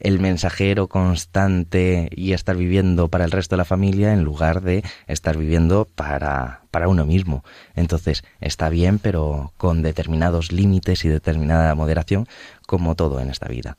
el 0.00 0.20
mensajero 0.20 0.88
constante 0.88 2.08
y 2.14 2.32
estar 2.32 2.56
viviendo 2.56 3.08
para 3.08 3.24
el 3.24 3.30
resto 3.30 3.56
de 3.56 3.58
la 3.58 3.64
familia 3.64 4.12
en 4.12 4.22
lugar 4.22 4.62
de 4.62 4.84
estar 5.06 5.36
viviendo 5.36 5.86
para, 5.86 6.62
para 6.70 6.88
uno 6.88 7.04
mismo. 7.04 7.44
Entonces, 7.74 8.24
está 8.40 8.68
bien, 8.68 8.98
pero 8.98 9.52
con 9.56 9.82
determinados 9.82 10.52
límites 10.52 11.04
y 11.04 11.08
determinada 11.08 11.74
moderación, 11.74 12.26
como 12.66 12.94
todo 12.94 13.20
en 13.20 13.30
esta 13.30 13.48
vida. 13.48 13.76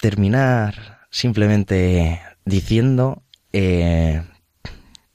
Terminar 0.00 0.98
simplemente 1.10 2.20
diciendo, 2.44 3.22
eh, 3.52 4.22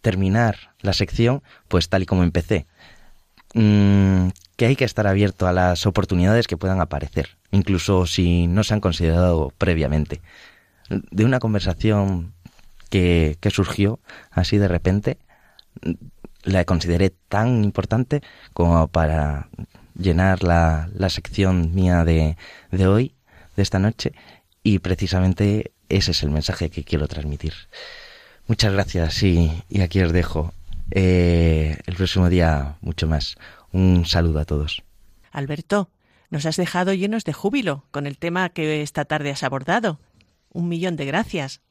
terminar 0.01 0.73
la 0.81 0.93
sección, 0.93 1.41
pues 1.67 1.89
tal 1.89 2.03
y 2.03 2.05
como 2.05 2.23
empecé. 2.23 2.67
Mm, 3.53 4.29
que 4.55 4.65
hay 4.65 4.75
que 4.75 4.85
estar 4.85 5.07
abierto 5.07 5.47
a 5.47 5.53
las 5.53 5.85
oportunidades 5.85 6.47
que 6.47 6.57
puedan 6.57 6.81
aparecer, 6.81 7.37
incluso 7.51 8.05
si 8.05 8.47
no 8.47 8.63
se 8.63 8.73
han 8.73 8.81
considerado 8.81 9.51
previamente. 9.57 10.21
De 10.89 11.25
una 11.25 11.39
conversación 11.39 12.33
que, 12.89 13.37
surgió 13.51 13.99
así 14.29 14.57
de 14.57 14.67
repente, 14.67 15.17
la 16.43 16.65
consideré 16.65 17.11
tan 17.29 17.63
importante 17.63 18.21
como 18.53 18.87
para 18.87 19.47
llenar 19.97 20.43
la, 20.43 20.89
sección 21.09 21.73
mía 21.73 22.03
de, 22.05 22.35
hoy, 22.87 23.15
de 23.55 23.63
esta 23.63 23.79
noche, 23.79 24.13
y 24.61 24.79
precisamente 24.79 25.71
ese 25.89 26.11
es 26.11 26.23
el 26.23 26.29
mensaje 26.29 26.69
que 26.69 26.83
quiero 26.83 27.07
transmitir. 27.07 27.53
Muchas 28.47 28.73
gracias 28.73 29.23
y, 29.23 29.63
aquí 29.81 30.01
os 30.01 30.11
dejo. 30.11 30.53
Eh, 30.91 31.79
el 31.87 31.95
próximo 31.95 32.29
día 32.29 32.75
mucho 32.81 33.07
más. 33.07 33.37
Un 33.73 34.05
saludo 34.05 34.39
a 34.39 34.45
todos. 34.45 34.83
Alberto, 35.31 35.89
nos 36.29 36.45
has 36.45 36.57
dejado 36.57 36.93
llenos 36.93 37.25
de 37.25 37.33
júbilo 37.33 37.85
con 37.91 38.05
el 38.07 38.17
tema 38.19 38.49
que 38.49 38.81
esta 38.83 39.03
tarde 39.05 39.31
has 39.31 39.43
abordado. 39.43 39.99
Un 40.49 40.69
millón 40.69 40.95
de 40.95 41.05
gracias. 41.05 41.61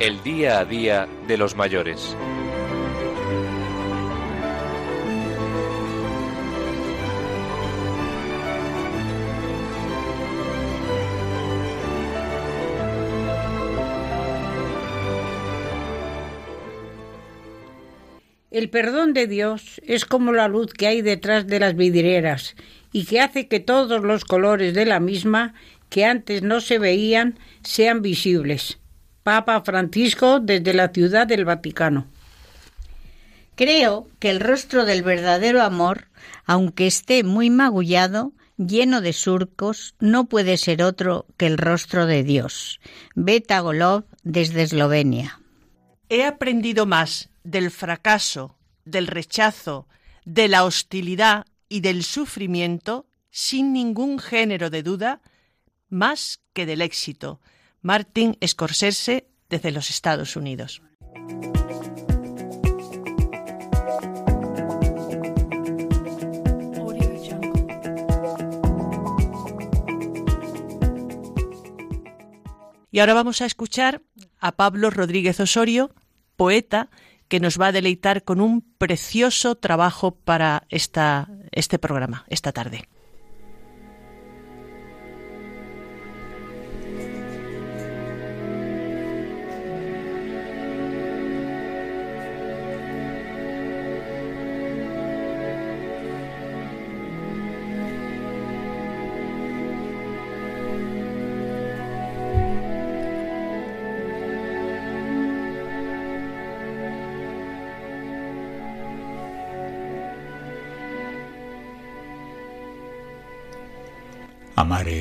El 0.00 0.22
día 0.24 0.58
a 0.58 0.64
día 0.64 1.06
de 1.28 1.36
los 1.36 1.54
mayores. 1.54 2.16
El 18.50 18.68
perdón 18.68 19.12
de 19.12 19.28
Dios 19.28 19.80
es 19.86 20.04
como 20.04 20.32
la 20.32 20.48
luz 20.48 20.72
que 20.72 20.88
hay 20.88 21.02
detrás 21.02 21.46
de 21.46 21.60
las 21.60 21.76
vidrieras 21.76 22.56
y 22.92 23.04
que 23.04 23.20
hace 23.20 23.46
que 23.46 23.60
todos 23.60 24.02
los 24.02 24.24
colores 24.24 24.74
de 24.74 24.86
la 24.86 24.98
misma 24.98 25.54
que 25.88 26.04
antes 26.04 26.42
no 26.42 26.60
se 26.60 26.78
veían 26.80 27.38
sean 27.62 28.02
visibles. 28.02 28.78
Papa 29.22 29.60
Francisco 29.60 30.40
desde 30.40 30.74
la 30.74 30.88
ciudad 30.88 31.28
del 31.28 31.44
Vaticano. 31.44 32.06
Creo 33.54 34.08
que 34.18 34.30
el 34.30 34.40
rostro 34.40 34.84
del 34.84 35.02
verdadero 35.02 35.62
amor, 35.62 36.08
aunque 36.44 36.86
esté 36.86 37.22
muy 37.22 37.50
magullado, 37.50 38.32
lleno 38.56 39.00
de 39.00 39.12
surcos, 39.12 39.94
no 40.00 40.24
puede 40.24 40.56
ser 40.56 40.82
otro 40.82 41.26
que 41.36 41.46
el 41.46 41.58
rostro 41.58 42.06
de 42.06 42.24
Dios. 42.24 42.80
Beta 43.14 43.60
Golov 43.60 44.04
desde 44.24 44.62
Eslovenia. 44.62 45.39
He 46.12 46.24
aprendido 46.24 46.86
más 46.86 47.30
del 47.44 47.70
fracaso, 47.70 48.58
del 48.84 49.06
rechazo, 49.06 49.86
de 50.24 50.48
la 50.48 50.64
hostilidad 50.64 51.46
y 51.68 51.82
del 51.82 52.02
sufrimiento, 52.02 53.06
sin 53.30 53.72
ningún 53.72 54.18
género 54.18 54.70
de 54.70 54.82
duda, 54.82 55.22
más 55.88 56.40
que 56.52 56.66
del 56.66 56.82
éxito. 56.82 57.40
Martin 57.80 58.36
Scorsese 58.44 59.28
desde 59.48 59.70
los 59.70 59.88
Estados 59.88 60.34
Unidos. 60.34 60.82
Y 72.90 72.98
ahora 72.98 73.14
vamos 73.14 73.40
a 73.40 73.46
escuchar 73.46 74.02
a 74.40 74.52
Pablo 74.52 74.90
Rodríguez 74.90 75.38
Osorio, 75.38 75.94
poeta, 76.40 76.88
que 77.28 77.38
nos 77.38 77.60
va 77.60 77.66
a 77.66 77.72
deleitar 77.72 78.24
con 78.24 78.40
un 78.40 78.62
precioso 78.78 79.56
trabajo 79.56 80.12
para 80.12 80.62
esta, 80.70 81.28
este 81.52 81.78
programa, 81.78 82.24
esta 82.28 82.50
tarde. 82.50 82.88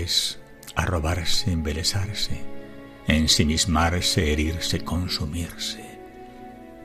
Amar 0.10 0.16
es 0.16 0.40
arrobarse, 0.76 1.52
embelesarse, 1.52 2.42
ensimismarse, 3.08 4.32
herirse, 4.32 4.84
consumirse, 4.84 5.84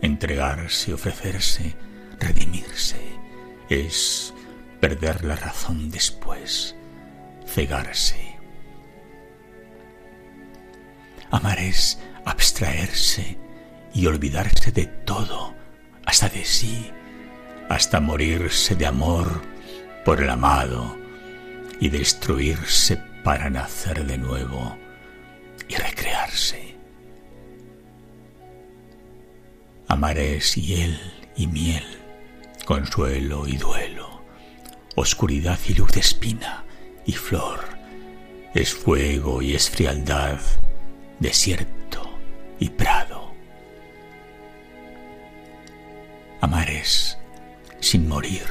entregarse, 0.02 0.92
ofrecerse, 0.92 1.74
redimirse. 2.20 2.98
Es 3.70 4.34
perder 4.78 5.24
la 5.24 5.36
razón 5.36 5.90
después, 5.90 6.76
cegarse. 7.46 8.36
Amar 11.30 11.58
es 11.60 11.98
abstraerse 12.26 13.38
y 13.94 14.06
olvidarse 14.06 14.70
de 14.70 14.86
todo, 14.86 15.54
hasta 16.04 16.28
de 16.28 16.44
sí, 16.44 16.90
hasta 17.70 18.00
morirse 18.00 18.74
de 18.76 18.86
amor 18.86 19.40
por 20.04 20.20
el 20.20 20.28
amado 20.28 20.94
y 21.80 21.88
destruirse 21.88 23.13
para 23.24 23.48
nacer 23.48 24.04
de 24.04 24.18
nuevo 24.18 24.76
y 25.66 25.74
recrearse. 25.76 26.76
Amar 29.88 30.18
es 30.18 30.54
hiel 30.54 31.00
y 31.34 31.46
miel, 31.46 31.84
consuelo 32.66 33.48
y 33.48 33.56
duelo, 33.56 34.22
oscuridad 34.94 35.58
y 35.66 35.74
luz 35.74 35.90
de 35.92 36.00
espina 36.00 36.64
y 37.06 37.12
flor, 37.12 37.60
es 38.54 38.74
fuego 38.74 39.40
y 39.40 39.54
es 39.54 39.70
frialdad, 39.70 40.38
desierto 41.18 42.18
y 42.60 42.68
prado. 42.68 43.32
Amar 46.42 46.68
es, 46.68 47.18
sin 47.80 48.06
morir, 48.06 48.44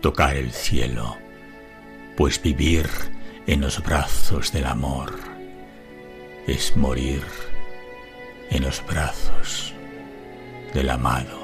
tocar 0.00 0.36
el 0.36 0.50
cielo, 0.50 1.16
pues 2.16 2.42
vivir 2.42 2.88
en 3.46 3.60
los 3.60 3.82
brazos 3.82 4.52
del 4.52 4.66
amor 4.66 5.12
es 6.46 6.76
morir 6.76 7.22
en 8.50 8.62
los 8.62 8.84
brazos 8.86 9.74
del 10.74 10.90
amado. 10.90 11.41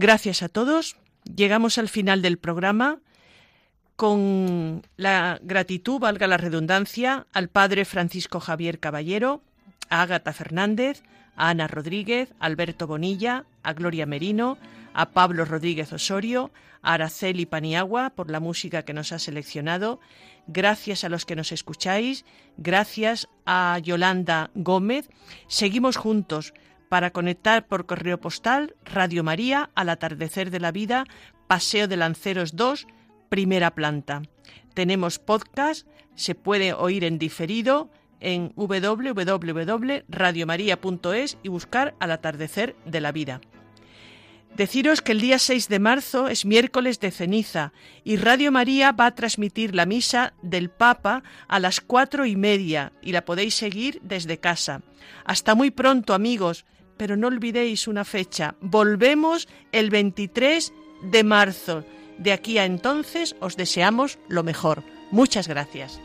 Gracias 0.00 0.44
a 0.44 0.48
todos. 0.48 0.94
Llegamos 1.24 1.76
al 1.76 1.88
final 1.88 2.22
del 2.22 2.38
programa 2.38 3.00
con 3.96 4.86
la 4.96 5.40
gratitud, 5.42 5.98
valga 5.98 6.28
la 6.28 6.36
redundancia, 6.36 7.26
al 7.32 7.48
padre 7.48 7.84
Francisco 7.84 8.38
Javier 8.38 8.78
Caballero, 8.78 9.42
a 9.90 10.02
Ágata 10.02 10.32
Fernández, 10.32 11.02
a 11.34 11.48
Ana 11.48 11.66
Rodríguez, 11.66 12.32
a 12.38 12.46
Alberto 12.46 12.86
Bonilla, 12.86 13.44
a 13.64 13.72
Gloria 13.72 14.06
Merino, 14.06 14.56
a 14.94 15.10
Pablo 15.10 15.44
Rodríguez 15.44 15.92
Osorio, 15.92 16.52
a 16.80 16.92
Araceli 16.92 17.44
Paniagua 17.44 18.10
por 18.10 18.30
la 18.30 18.38
música 18.38 18.84
que 18.84 18.94
nos 18.94 19.10
ha 19.10 19.18
seleccionado. 19.18 19.98
Gracias 20.46 21.02
a 21.02 21.08
los 21.08 21.26
que 21.26 21.34
nos 21.34 21.50
escucháis, 21.50 22.24
gracias 22.56 23.26
a 23.46 23.80
Yolanda 23.82 24.52
Gómez. 24.54 25.10
Seguimos 25.48 25.96
juntos 25.96 26.54
para 26.88 27.10
conectar 27.10 27.66
por 27.66 27.86
correo 27.86 28.20
postal 28.20 28.76
Radio 28.84 29.24
María 29.24 29.70
al 29.74 29.88
atardecer 29.88 30.50
de 30.50 30.60
la 30.60 30.72
vida, 30.72 31.04
Paseo 31.46 31.88
de 31.88 31.96
Lanceros 31.96 32.56
2, 32.56 32.86
primera 33.28 33.74
planta. 33.74 34.22
Tenemos 34.74 35.18
podcast, 35.18 35.86
se 36.14 36.34
puede 36.34 36.72
oír 36.72 37.04
en 37.04 37.18
diferido 37.18 37.90
en 38.20 38.52
www.radiomaria.es 38.56 41.38
y 41.42 41.48
buscar 41.48 41.94
al 42.00 42.10
atardecer 42.10 42.74
de 42.84 43.00
la 43.00 43.12
vida. 43.12 43.40
Deciros 44.56 45.02
que 45.02 45.12
el 45.12 45.20
día 45.20 45.38
6 45.38 45.68
de 45.68 45.78
marzo 45.78 46.26
es 46.26 46.44
miércoles 46.44 46.98
de 46.98 47.12
ceniza 47.12 47.72
y 48.02 48.16
Radio 48.16 48.50
María 48.50 48.90
va 48.90 49.06
a 49.06 49.14
transmitir 49.14 49.72
la 49.74 49.86
misa 49.86 50.32
del 50.42 50.68
Papa 50.68 51.22
a 51.46 51.60
las 51.60 51.80
cuatro 51.80 52.26
y 52.26 52.34
media 52.34 52.92
y 53.00 53.12
la 53.12 53.24
podéis 53.24 53.54
seguir 53.54 54.00
desde 54.02 54.38
casa. 54.38 54.82
Hasta 55.24 55.54
muy 55.54 55.70
pronto 55.70 56.12
amigos 56.12 56.64
pero 56.98 57.16
no 57.16 57.28
olvidéis 57.28 57.88
una 57.88 58.04
fecha. 58.04 58.56
Volvemos 58.60 59.48
el 59.72 59.88
23 59.88 60.72
de 61.02 61.24
marzo. 61.24 61.84
De 62.18 62.32
aquí 62.32 62.58
a 62.58 62.64
entonces 62.64 63.36
os 63.40 63.56
deseamos 63.56 64.18
lo 64.28 64.42
mejor. 64.42 64.82
Muchas 65.10 65.48
gracias. 65.48 66.00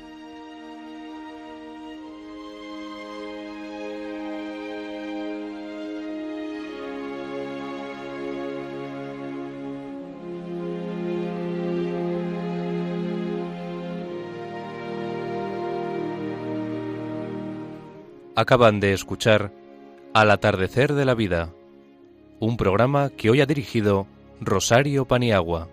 Acaban 18.35 18.79
de 18.79 18.93
escuchar 18.93 19.51
al 20.14 20.30
atardecer 20.30 20.93
de 20.93 21.05
la 21.05 21.16
vida, 21.16 21.49
un 22.39 22.55
programa 22.55 23.09
que 23.09 23.32
hoy 23.32 23.41
ha 23.41 23.47
dirigido 23.47 24.05
Rosario 24.39 25.05
Paniagua. 25.05 25.70